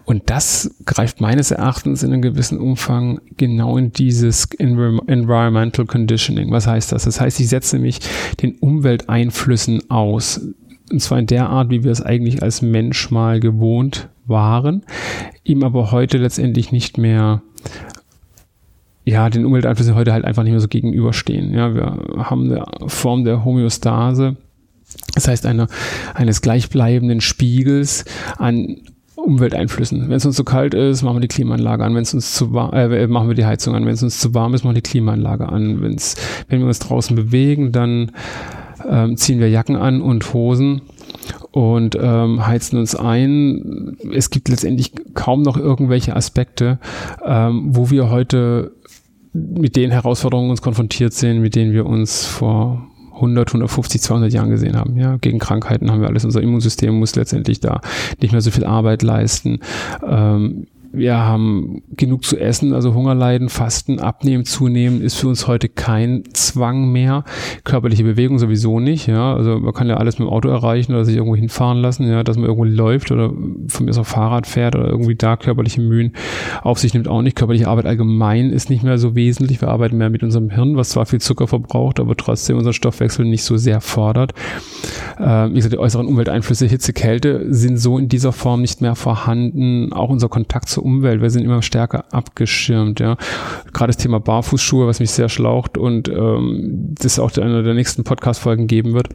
Und 0.05 0.31
das 0.31 0.75
greift 0.85 1.21
meines 1.21 1.51
Erachtens 1.51 2.03
in 2.03 2.13
einem 2.13 2.23
gewissen 2.23 2.59
Umfang 2.59 3.21
genau 3.37 3.77
in 3.77 3.93
dieses 3.93 4.47
Environmental 4.47 5.87
Conditioning. 5.87 6.51
Was 6.51 6.67
heißt 6.67 6.93
das? 6.93 7.05
Das 7.05 7.21
heißt, 7.21 7.41
ich 7.41 7.49
setze 7.49 7.79
mich 7.79 8.01
den 8.43 8.57
Umwelteinflüssen 8.57 9.91
aus. 9.91 10.41
Und 10.91 11.01
zwar 11.01 11.19
in 11.19 11.27
der 11.27 11.49
Art, 11.49 11.71
wie 11.71 11.85
wir 11.85 11.93
es 11.93 12.03
eigentlich 12.03 12.43
als 12.43 12.63
Mensch 12.63 13.11
mal 13.11 13.41
gewohnt 13.41 14.09
waren, 14.27 14.85
ihm 15.45 15.63
aber 15.63 15.91
heute 15.91 16.19
letztendlich 16.19 16.73
nicht 16.73 16.99
mehr 16.99 17.43
ja, 19.05 19.31
den 19.31 19.47
Umwelteinflüssen 19.47 19.95
heute 19.95 20.13
halt 20.13 20.27
einfach 20.27 20.43
nicht 20.43 20.53
mehr 20.53 20.61
so 20.61 20.69
gegenüberstehen. 20.69 21.55
Ja, 21.55 21.75
wir 21.75 21.99
haben 22.19 22.53
eine 22.53 22.67
Form 22.89 23.25
der 23.25 23.43
Homöostase, 23.43 24.37
das 25.15 25.29
heißt 25.29 25.47
eine, 25.47 25.67
eines 26.15 26.43
gleichbleibenden 26.43 27.23
Spiegels 27.23 28.05
an 28.37 28.83
Umwelteinflüssen. 29.17 30.09
Wenn 30.09 30.17
es 30.17 30.27
uns 30.27 30.37
zu 30.37 30.45
kalt 30.45 30.75
ist, 30.75 31.03
machen 31.03 31.17
wir 31.17 31.21
die 31.21 31.29
Klimaanlage 31.29 31.85
an. 31.85 31.95
Wenn 31.95 32.03
es 32.03 32.15
uns 32.15 32.35
zu 32.35 32.53
warm, 32.53 32.73
äh, 32.73 33.07
machen 33.07 33.29
wir 33.29 33.35
die 33.35 33.47
Heizung 33.47 33.75
an. 33.75 33.85
Wenn 33.85 33.95
es 33.95 34.03
uns 34.03 34.21
zu 34.21 34.35
warm 34.35 34.55
ist, 34.55 34.63
machen 34.63 34.77
wir 34.77 34.83
die 34.83 34.89
Klimaanlage 34.91 35.49
an. 35.49 35.83
Wenn's, 35.83 36.15
wenn 36.49 36.61
wir 36.61 36.67
uns 36.67 36.79
draußen 36.79 37.17
bewegen, 37.17 37.73
dann 37.73 38.13
ähm, 38.89 39.17
ziehen 39.17 39.41
wir 39.41 39.49
Jacken 39.49 39.77
an 39.77 40.01
und 40.01 40.33
Hosen 40.35 40.83
und 41.51 41.97
ähm, 42.01 42.47
heizen 42.47 42.79
uns 42.79 42.95
ein. 42.95 43.97
Es 44.13 44.31
gibt 44.31 44.49
letztendlich 44.49 44.93
kaum 45.15 45.43
noch 45.43 45.57
irgendwelche 45.57 46.15
Aspekte, 46.15 46.79
ähm, 47.25 47.69
wo 47.71 47.91
wir 47.91 48.11
heute 48.11 48.73
mit 49.33 49.77
den 49.77 49.91
Herausforderungen 49.91 50.51
uns 50.51 50.63
konfrontiert 50.63 51.13
sehen, 51.13 51.41
mit 51.41 51.55
denen 51.55 51.73
wir 51.73 51.87
uns 51.87 52.25
vor 52.27 52.89
100, 53.15 53.49
150, 53.49 54.01
200 54.01 54.33
Jahren 54.33 54.51
gesehen 54.51 54.77
haben. 54.77 54.97
Ja, 54.97 55.17
gegen 55.17 55.39
Krankheiten 55.39 55.91
haben 55.91 56.01
wir 56.01 56.09
alles. 56.09 56.25
Unser 56.25 56.41
Immunsystem 56.41 56.99
muss 56.99 57.17
letztendlich 57.17 57.61
da 57.61 57.81
nicht 58.21 58.33
mehr 58.33 58.41
so 58.41 58.51
viel 58.51 58.65
Arbeit 58.65 59.03
leisten. 59.03 59.61
Ähm, 60.07 60.67
wir 60.91 61.19
haben 61.19 61.83
genug 61.91 62.25
zu 62.25 62.39
essen, 62.39 62.73
also 62.73 62.95
Hunger 62.95 63.15
leiden, 63.15 63.49
Fasten, 63.49 64.01
Abnehmen, 64.01 64.45
Zunehmen 64.45 65.03
ist 65.03 65.17
für 65.17 65.29
uns 65.29 65.47
heute 65.47 65.69
kein 65.69 66.25
Zwang 66.33 66.91
mehr. 66.91 67.25
Körperliche 67.65 68.05
Bewegung 68.05 68.39
sowieso 68.39 68.81
nicht, 68.81 69.07
ja. 69.07 69.35
Also 69.35 69.59
man 69.59 69.75
kann 69.75 69.89
ja 69.89 69.99
alles 69.99 70.19
mit 70.19 70.27
dem 70.27 70.33
Auto 70.33 70.49
erreichen 70.49 70.95
oder 70.95 71.05
sich 71.05 71.17
irgendwo 71.17 71.37
hinfahren 71.37 71.79
lassen, 71.79 72.09
ja, 72.09 72.25
dass 72.25 72.37
man 72.37 72.47
irgendwo 72.47 72.65
läuft 72.65 73.13
oder 73.13 73.33
von 73.69 73.85
mir 73.85 73.93
so 73.93 74.03
Fahrrad 74.03 74.47
fährt 74.47 74.77
oder 74.77 74.89
irgendwie 74.89 75.15
da 75.15 75.37
körperliche 75.37 75.81
Mühen 75.81 76.13
auf 76.63 76.79
sich 76.79 76.95
nimmt 76.95 77.09
auch 77.09 77.23
nicht. 77.23 77.37
Körperliche 77.37 77.69
Arbeit 77.69 77.87
allgemein 77.87 78.51
ist 78.51 78.71
nicht 78.71 78.83
mehr 78.83 78.99
so 78.99 79.15
wesentlich. 79.15 79.61
Wir 79.61 79.69
arbeiten 79.69 79.99
mehr 79.99 80.11
mit 80.11 80.23
unserem 80.23 80.49
Hirn, 80.51 80.77
was 80.77 80.91
zwar 80.91 81.07
viel 81.07 81.21
Zucker 81.21 81.47
verbraucht, 81.47 82.01
aber 82.01 82.17
trotzdem 82.17 82.57
unseren 82.57 82.73
Stoffwechsel 82.73 83.27
nicht 83.27 83.45
so 83.45 83.57
sehr 83.57 83.81
fordert. 83.81 84.33
Äh, 85.19 85.51
wie 85.51 85.55
gesagt, 85.55 85.75
die 85.75 85.79
äußeren 85.79 86.07
Umwelteinflüsse, 86.07 86.67
Hitze, 86.67 86.93
Kälte 86.93 87.47
sind 87.53 87.77
so 87.77 87.99
in 87.99 88.09
dieser 88.09 88.33
Form 88.33 88.63
nicht 88.63 88.81
mehr 88.81 88.95
vorhanden. 88.95 89.93
Auch 89.93 90.09
unser 90.09 90.29
Kontakt 90.29 90.69
zur 90.79 90.85
Umwelt, 90.85 91.21
wir 91.21 91.31
sind 91.31 91.45
immer 91.45 91.63
stärker 91.63 92.05
abgeschirmt, 92.13 93.01
ja. 93.01 93.17
Gerade 93.73 93.89
das 93.89 93.97
Thema 93.97 94.21
Barfußschuhe, 94.21 94.87
was 94.87 95.01
mich 95.01 95.11
sehr 95.11 95.29
schlaucht 95.29 95.77
und 95.77 96.09
ähm, 96.09 96.95
das 96.99 97.19
auch 97.19 97.37
einer 97.37 97.63
der 97.63 97.75
nächsten 97.75 98.05
Podcast-Folgen 98.05 98.67
geben 98.69 98.95
wird 98.95 99.09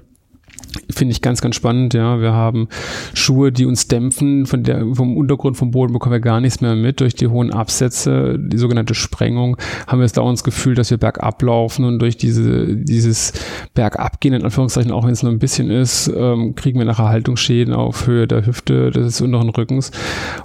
Finde 0.90 1.12
ich 1.12 1.22
ganz, 1.22 1.42
ganz 1.42 1.56
spannend, 1.56 1.94
ja. 1.94 2.20
Wir 2.20 2.34
haben 2.34 2.68
Schuhe, 3.14 3.52
die 3.52 3.66
uns 3.66 3.88
dämpfen, 3.88 4.46
von 4.46 4.64
der, 4.64 4.86
vom 4.94 5.18
Untergrund, 5.18 5.58
vom 5.58 5.72
Boden 5.72 5.94
bekommen 5.94 6.14
wir 6.14 6.20
gar 6.20 6.42
nichts 6.42 6.62
mehr 6.62 6.76
mit. 6.76 7.00
Durch 7.00 7.16
die 7.16 7.28
hohen 7.28 7.52
Absätze, 7.52 8.38
die 8.40 8.58
sogenannte 8.58 8.96
Sprengung, 8.96 9.58
haben 9.88 10.00
wir 10.00 10.06
jetzt 10.06 10.18
dauernd 10.18 10.38
das 10.38 10.44
Gefühl, 10.44 10.76
dass 10.76 10.90
wir 10.90 10.98
bergab 10.98 11.42
laufen 11.42 11.86
und 11.86 12.00
durch 12.00 12.18
diese, 12.18 12.76
dieses 12.76 13.34
Bergabgehen, 13.74 14.34
in 14.34 14.44
Anführungszeichen, 14.44 14.92
auch 14.92 15.06
wenn 15.06 15.14
es 15.14 15.24
nur 15.24 15.32
ein 15.32 15.40
bisschen 15.40 15.70
ist, 15.70 16.12
ähm, 16.16 16.56
kriegen 16.56 16.80
wir 16.80 16.86
nachher 16.86 17.10
Haltungsschäden 17.10 17.74
auf 17.74 18.08
Höhe 18.08 18.28
der 18.28 18.46
Hüfte, 18.46 18.92
des 18.92 19.22
unteren 19.22 19.50
Rückens 19.50 19.92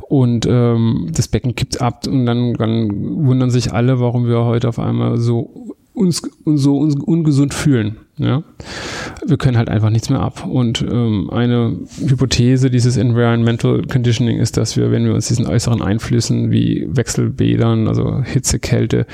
und 0.09 0.47
ähm, 0.47 1.09
das 1.13 1.29
Becken 1.29 1.55
kippt 1.55 1.81
ab 1.81 2.07
und 2.07 2.27
dann, 2.27 2.55
dann 2.55 2.91
wundern 3.27 3.51
sich 3.51 3.73
alle, 3.73 4.01
warum 4.01 4.27
wir 4.27 4.45
heute 4.45 4.69
auf 4.69 4.79
einmal 4.79 5.19
so 5.19 5.77
uns, 5.99 6.23
uns 6.45 6.63
so 6.63 6.79
uns 6.79 6.95
ungesund 6.95 7.53
fühlen. 7.55 7.97
Ja? 8.17 8.43
Wir 9.27 9.37
können 9.37 9.57
halt 9.57 9.69
einfach 9.69 9.91
nichts 9.91 10.11
mehr 10.11 10.21
ab. 10.21 10.47
Und 10.47 10.83
ähm, 10.83 11.31
eine 11.31 11.79
Hypothese 12.07 12.71
dieses 12.71 12.97
Environmental 12.97 13.83
Conditioning 13.83 14.39
ist, 14.39 14.57
dass 14.57 14.77
wir, 14.77 14.91
wenn 14.91 15.05
wir 15.05 15.15
uns 15.15 15.29
diesen 15.29 15.47
äußeren 15.47 15.83
Einflüssen 15.83 16.51
wie 16.51 16.87
Wechselbädern, 16.91 17.89
also 17.89 18.23
Hitze, 18.23 18.59
Kälte 18.59 19.07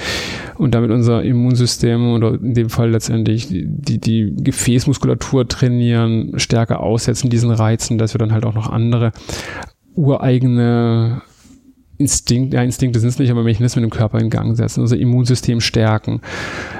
und 0.56 0.74
damit 0.74 0.90
unser 0.90 1.22
Immunsystem 1.22 2.12
oder 2.12 2.34
in 2.34 2.54
dem 2.54 2.70
Fall 2.70 2.90
letztendlich 2.90 3.48
die, 3.48 3.98
die 3.98 4.34
Gefäßmuskulatur 4.36 5.48
trainieren, 5.48 6.38
stärker 6.38 6.80
aussetzen 6.80 7.30
diesen 7.30 7.50
Reizen, 7.50 7.98
dass 7.98 8.14
wir 8.14 8.18
dann 8.18 8.32
halt 8.32 8.44
auch 8.44 8.54
noch 8.54 8.70
andere 8.70 9.12
ureigene 9.96 11.22
Instinkt, 11.96 12.54
ja, 12.54 12.62
Instinkte 12.62 12.98
sind 12.98 13.10
es 13.10 13.18
nicht, 13.18 13.30
aber 13.30 13.42
Mechanismen 13.42 13.84
im 13.84 13.90
Körper 13.90 14.18
in 14.18 14.30
Gang 14.30 14.56
setzen, 14.56 14.80
unser 14.80 14.96
Immunsystem 14.96 15.60
stärken, 15.60 16.20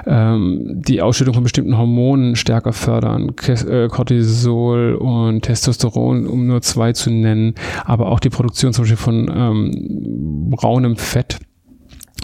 ähm, 0.07 0.83
die 0.87 1.03
Ausschüttung 1.03 1.35
von 1.35 1.45
bestimmten 1.45 1.79
Hormonen 1.79 2.35
stärker 2.35 2.73
fördern, 2.73 3.33
äh, 3.47 3.89
Cortisol 3.89 4.95
und 4.95 5.43
Testosteron, 5.43 6.27
um 6.27 6.47
nur 6.47 6.63
zwei 6.63 6.93
zu 6.93 7.11
nennen, 7.11 7.55
aber 7.85 8.11
auch 8.11 8.21
die 8.21 8.31
Produktion 8.31 8.73
zum 8.73 8.83
Beispiel 8.83 8.97
von 8.97 9.31
ähm, 9.33 10.51
braunem 10.51 10.97
Fett 10.97 11.39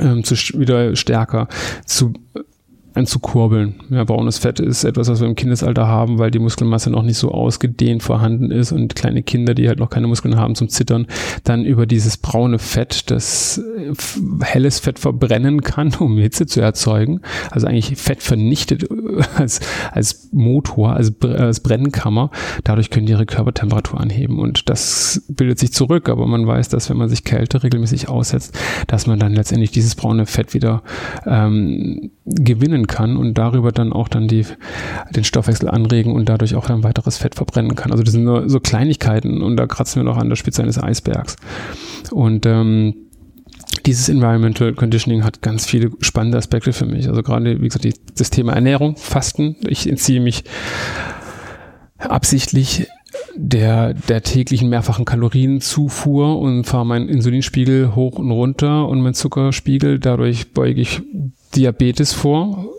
ähm, 0.00 0.25
zu, 0.25 0.35
wieder 0.59 0.97
stärker 0.97 1.49
zu 1.87 2.12
anzukurbeln. 3.00 3.75
Ja, 3.88 4.04
braunes 4.04 4.38
Fett 4.38 4.61
ist 4.61 4.85
etwas, 4.85 5.09
was 5.09 5.21
wir 5.21 5.26
im 5.26 5.35
Kindesalter 5.35 5.87
haben, 5.87 6.19
weil 6.19 6.30
die 6.30 6.38
Muskelmasse 6.38 6.90
noch 6.90 7.02
nicht 7.02 7.16
so 7.16 7.33
ausgedehnt 7.33 8.02
vorhanden 8.02 8.50
ist 8.50 8.73
und 8.73 8.95
kleine 8.95 9.23
Kinder, 9.23 9.54
die 9.54 9.69
halt 9.69 9.78
noch 9.78 9.88
keine 9.90 10.07
Muskeln 10.07 10.37
haben 10.37 10.54
zum 10.54 10.69
Zittern, 10.69 11.07
dann 11.45 11.64
über 11.64 11.87
dieses 11.87 12.19
braune 12.19 12.59
Fett, 12.59 13.11
das 13.11 13.59
äh, 13.59 13.95
helles 14.45 14.80
Fett 14.80 14.99
verbrennen 14.99 15.62
kann, 15.62 15.95
um 15.99 16.19
Hitze 16.19 16.47
zu 16.47 16.61
erzeugen. 16.61 17.21
Also 17.50 17.66
eigentlich 17.66 17.97
Fett 17.97 18.23
vernichtet 18.23 18.85
äh, 18.85 19.23
als, 19.37 19.61
als 19.92 20.28
Motor, 20.33 20.92
als, 20.92 21.12
als 21.23 21.61
Brennkammer. 21.61 22.30
Dadurch 22.64 22.90
können 22.90 23.07
die 23.07 23.12
ihre 23.12 23.26
Körpertemperatur 23.26 23.99
anheben 23.99 24.38
und 24.38 24.69
das 24.69 25.23
bildet 25.28 25.59
sich 25.59 25.73
zurück. 25.73 26.09
Aber 26.11 26.26
man 26.26 26.47
weiß, 26.47 26.69
dass 26.69 26.90
wenn 26.90 26.99
man 26.99 27.09
sich 27.09 27.25
Kälte 27.25 27.62
regelmäßig 27.62 28.09
aussetzt, 28.09 28.57
dass 28.87 29.07
man 29.07 29.19
dann 29.19 29.33
letztendlich 29.33 29.71
dieses 29.71 29.95
braune 29.95 30.26
Fett 30.26 30.52
wieder 30.52 30.83
ähm, 31.26 32.11
gewinnen 32.34 32.87
kann 32.87 33.16
und 33.16 33.34
darüber 33.34 33.72
dann 33.72 33.92
auch 33.92 34.08
dann 34.08 34.28
die, 34.28 34.46
den 35.14 35.25
Stoffwechsel 35.25 35.68
anregen 35.68 36.12
und 36.12 36.28
dadurch 36.28 36.54
auch 36.54 36.68
ein 36.68 36.82
weiteres 36.82 37.18
Fett 37.18 37.34
verbrennen 37.34 37.75
kann. 37.75 37.92
Also 37.92 38.02
das 38.02 38.12
sind 38.12 38.25
nur 38.25 38.49
so 38.49 38.60
Kleinigkeiten 38.60 39.42
und 39.42 39.56
da 39.56 39.66
kratzen 39.66 40.00
wir 40.00 40.04
noch 40.04 40.16
an 40.16 40.28
der 40.28 40.37
Spitze 40.37 40.62
eines 40.62 40.82
Eisbergs. 40.82 41.37
Und 42.10 42.46
ähm, 42.46 42.94
dieses 43.87 44.08
Environmental 44.08 44.72
Conditioning 44.75 45.25
hat 45.25 45.42
ganz 45.42 45.66
viele 45.66 45.90
spannende 46.00 46.38
Aspekte 46.38 46.72
für 46.72 46.87
mich. 46.87 47.08
Also 47.08 47.22
gerade, 47.22 47.60
wie 47.60 47.66
gesagt, 47.66 47.84
die, 47.84 47.94
das 48.16 48.30
Thema 48.30 48.52
Ernährung, 48.52 48.96
Fasten. 48.96 49.56
Ich 49.66 49.88
entziehe 49.88 50.21
mich 50.21 50.45
absichtlich 51.99 52.88
der, 53.36 53.95
der 53.95 54.23
täglichen 54.23 54.69
mehrfachen 54.69 55.04
Kalorienzufuhr 55.04 56.38
und 56.38 56.64
fahre 56.64 56.86
meinen 56.86 57.08
Insulinspiegel 57.08 57.95
hoch 57.95 58.19
und 58.19 58.30
runter 58.30 58.88
und 58.88 59.00
meinen 59.00 59.14
Zuckerspiegel. 59.14 59.99
Dadurch 59.99 60.52
beuge 60.52 60.80
ich 60.80 61.02
Diabetes 61.54 62.13
vor 62.13 62.71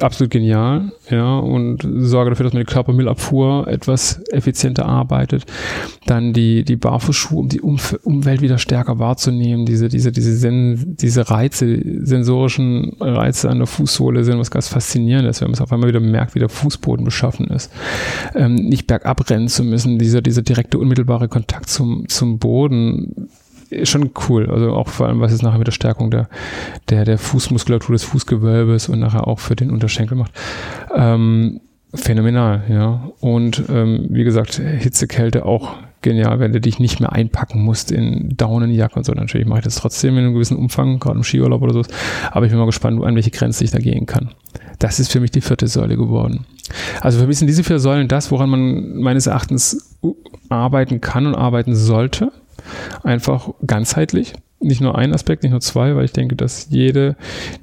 absolut 0.00 0.30
genial, 0.30 0.92
ja, 1.10 1.38
und 1.38 1.86
sorge 1.98 2.30
dafür, 2.30 2.44
dass 2.44 2.52
meine 2.52 2.64
Körpermüllabfuhr 2.64 3.68
etwas 3.68 4.20
effizienter 4.30 4.86
arbeitet. 4.86 5.44
Dann 6.06 6.32
die, 6.32 6.64
die 6.64 6.76
Barfußschuhe, 6.76 7.38
um 7.38 7.48
die 7.48 7.60
Umf 7.60 7.98
Umwelt 8.02 8.40
wieder 8.40 8.58
stärker 8.58 8.98
wahrzunehmen. 8.98 9.66
Diese, 9.66 9.88
diese, 9.88 10.12
diese, 10.12 10.36
Sen 10.36 10.96
diese 10.96 11.30
Reize, 11.30 11.80
sensorischen 12.04 12.96
Reize 13.00 13.48
an 13.50 13.58
der 13.58 13.66
Fußsohle 13.66 14.24
sind 14.24 14.38
was 14.38 14.50
ganz 14.50 14.68
Faszinierendes, 14.68 15.40
wenn 15.40 15.48
man 15.48 15.54
es 15.54 15.60
auf 15.60 15.72
einmal 15.72 15.88
wieder 15.88 16.00
merkt, 16.00 16.34
wie 16.34 16.40
der 16.40 16.48
Fußboden 16.48 17.04
beschaffen 17.04 17.46
ist. 17.48 17.70
Ähm, 18.34 18.54
nicht 18.54 18.86
bergab 18.86 19.28
rennen 19.30 19.48
zu 19.48 19.64
müssen, 19.64 19.98
dieser, 19.98 20.22
dieser 20.22 20.42
direkte, 20.42 20.78
unmittelbare 20.78 21.28
Kontakt 21.28 21.68
zum, 21.68 22.08
zum 22.08 22.38
Boden 22.38 23.28
schon 23.84 24.10
cool. 24.28 24.50
Also 24.50 24.72
auch 24.72 24.88
vor 24.88 25.06
allem, 25.06 25.20
was 25.20 25.32
es 25.32 25.42
nachher 25.42 25.58
mit 25.58 25.66
der 25.66 25.72
Stärkung 25.72 26.10
der, 26.10 26.28
der, 26.88 27.04
der 27.04 27.18
Fußmuskulatur 27.18 27.94
des 27.94 28.04
Fußgewölbes 28.04 28.88
und 28.88 29.00
nachher 29.00 29.26
auch 29.26 29.38
für 29.38 29.56
den 29.56 29.70
Unterschenkel 29.70 30.16
macht. 30.16 30.32
Ähm, 30.94 31.60
phänomenal, 31.94 32.64
ja. 32.68 33.10
Und 33.20 33.64
ähm, 33.68 34.06
wie 34.10 34.24
gesagt, 34.24 34.54
Hitze, 34.54 35.06
Kälte 35.06 35.44
auch 35.44 35.76
genial, 36.00 36.38
wenn 36.38 36.52
du 36.52 36.60
dich 36.60 36.78
nicht 36.78 37.00
mehr 37.00 37.12
einpacken 37.12 37.62
musst 37.62 37.90
in 37.90 38.34
Daunenjacke 38.36 38.96
und 38.96 39.04
so. 39.04 39.12
Natürlich 39.12 39.46
mache 39.46 39.60
ich 39.60 39.64
das 39.64 39.76
trotzdem 39.76 40.16
in 40.16 40.24
einem 40.24 40.34
gewissen 40.34 40.56
Umfang, 40.56 40.98
gerade 41.00 41.16
im 41.16 41.24
Skiurlaub 41.24 41.62
oder 41.62 41.72
so. 41.72 41.82
Aber 42.30 42.46
ich 42.46 42.52
bin 42.52 42.58
mal 42.58 42.66
gespannt, 42.66 43.02
an 43.02 43.14
welche 43.14 43.30
Grenze 43.30 43.64
ich 43.64 43.70
da 43.70 43.78
gehen 43.78 44.06
kann. 44.06 44.30
Das 44.78 45.00
ist 45.00 45.10
für 45.10 45.20
mich 45.20 45.32
die 45.32 45.40
vierte 45.40 45.66
Säule 45.66 45.96
geworden. 45.96 46.46
Also 47.00 47.18
für 47.18 47.26
mich 47.26 47.38
sind 47.38 47.48
diese 47.48 47.64
vier 47.64 47.78
Säulen 47.78 48.06
das, 48.06 48.30
woran 48.30 48.50
man 48.50 48.96
meines 48.98 49.26
Erachtens 49.26 49.96
arbeiten 50.48 51.00
kann 51.00 51.26
und 51.26 51.34
arbeiten 51.34 51.74
sollte. 51.74 52.30
Einfach 53.02 53.50
ganzheitlich. 53.66 54.34
Nicht 54.60 54.80
nur 54.80 54.98
ein 54.98 55.14
Aspekt, 55.14 55.44
nicht 55.44 55.52
nur 55.52 55.60
zwei, 55.60 55.94
weil 55.94 56.04
ich 56.04 56.12
denke, 56.12 56.34
dass 56.34 56.68
jede 56.70 57.16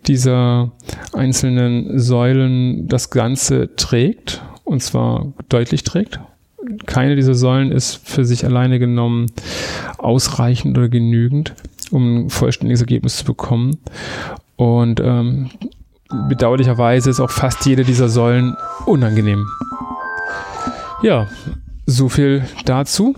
dieser 0.07 0.71
einzelnen 1.11 1.99
Säulen 1.99 2.87
das 2.87 3.09
Ganze 3.09 3.75
trägt 3.75 4.41
und 4.63 4.81
zwar 4.81 5.33
deutlich 5.49 5.83
trägt. 5.83 6.19
Keine 6.85 7.15
dieser 7.15 7.35
Säulen 7.35 7.71
ist 7.71 8.07
für 8.07 8.25
sich 8.25 8.45
alleine 8.45 8.79
genommen 8.79 9.27
ausreichend 9.97 10.77
oder 10.77 10.89
genügend, 10.89 11.53
um 11.91 12.25
ein 12.25 12.29
vollständiges 12.29 12.81
Ergebnis 12.81 13.17
zu 13.17 13.25
bekommen. 13.25 13.77
Und 14.55 14.99
ähm, 14.99 15.49
bedauerlicherweise 16.29 17.09
ist 17.09 17.19
auch 17.19 17.29
fast 17.29 17.65
jede 17.65 17.83
dieser 17.83 18.09
Säulen 18.09 18.55
unangenehm. 18.85 19.45
Ja, 21.03 21.27
so 21.85 22.09
viel 22.09 22.45
dazu. 22.65 23.15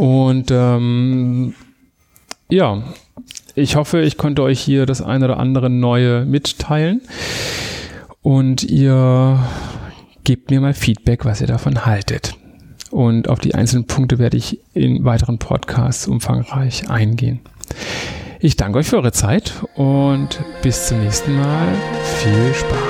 Und 0.00 0.50
ähm, 0.50 1.52
ja, 2.48 2.82
ich 3.54 3.76
hoffe, 3.76 4.00
ich 4.00 4.16
konnte 4.16 4.42
euch 4.42 4.58
hier 4.58 4.86
das 4.86 5.02
eine 5.02 5.26
oder 5.26 5.36
andere 5.38 5.68
Neue 5.68 6.24
mitteilen. 6.24 7.02
Und 8.22 8.62
ihr 8.62 9.38
gebt 10.24 10.50
mir 10.50 10.62
mal 10.62 10.72
Feedback, 10.72 11.26
was 11.26 11.42
ihr 11.42 11.48
davon 11.48 11.84
haltet. 11.84 12.32
Und 12.90 13.28
auf 13.28 13.40
die 13.40 13.54
einzelnen 13.54 13.86
Punkte 13.86 14.18
werde 14.18 14.38
ich 14.38 14.60
in 14.72 15.04
weiteren 15.04 15.36
Podcasts 15.36 16.08
umfangreich 16.08 16.88
eingehen. 16.88 17.40
Ich 18.40 18.56
danke 18.56 18.78
euch 18.78 18.86
für 18.86 18.96
eure 18.96 19.12
Zeit 19.12 19.52
und 19.74 20.40
bis 20.62 20.86
zum 20.86 21.00
nächsten 21.00 21.36
Mal. 21.36 21.68
Viel 22.22 22.54
Spaß. 22.54 22.89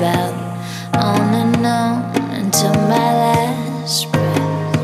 Felt 0.00 0.34
on 0.94 1.34
and 1.34 1.66
on 1.66 2.16
until 2.32 2.72
my 2.72 3.10
last 3.22 4.10
breath. 4.12 4.76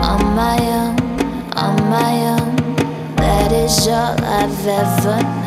On 0.00 0.22
my 0.34 0.58
own, 0.80 0.96
on 1.56 1.76
my 1.90 2.14
own, 2.34 2.56
that 3.16 3.52
is 3.52 3.86
all 3.88 4.16
I've 4.24 4.66
ever 4.66 5.22
known. 5.22 5.43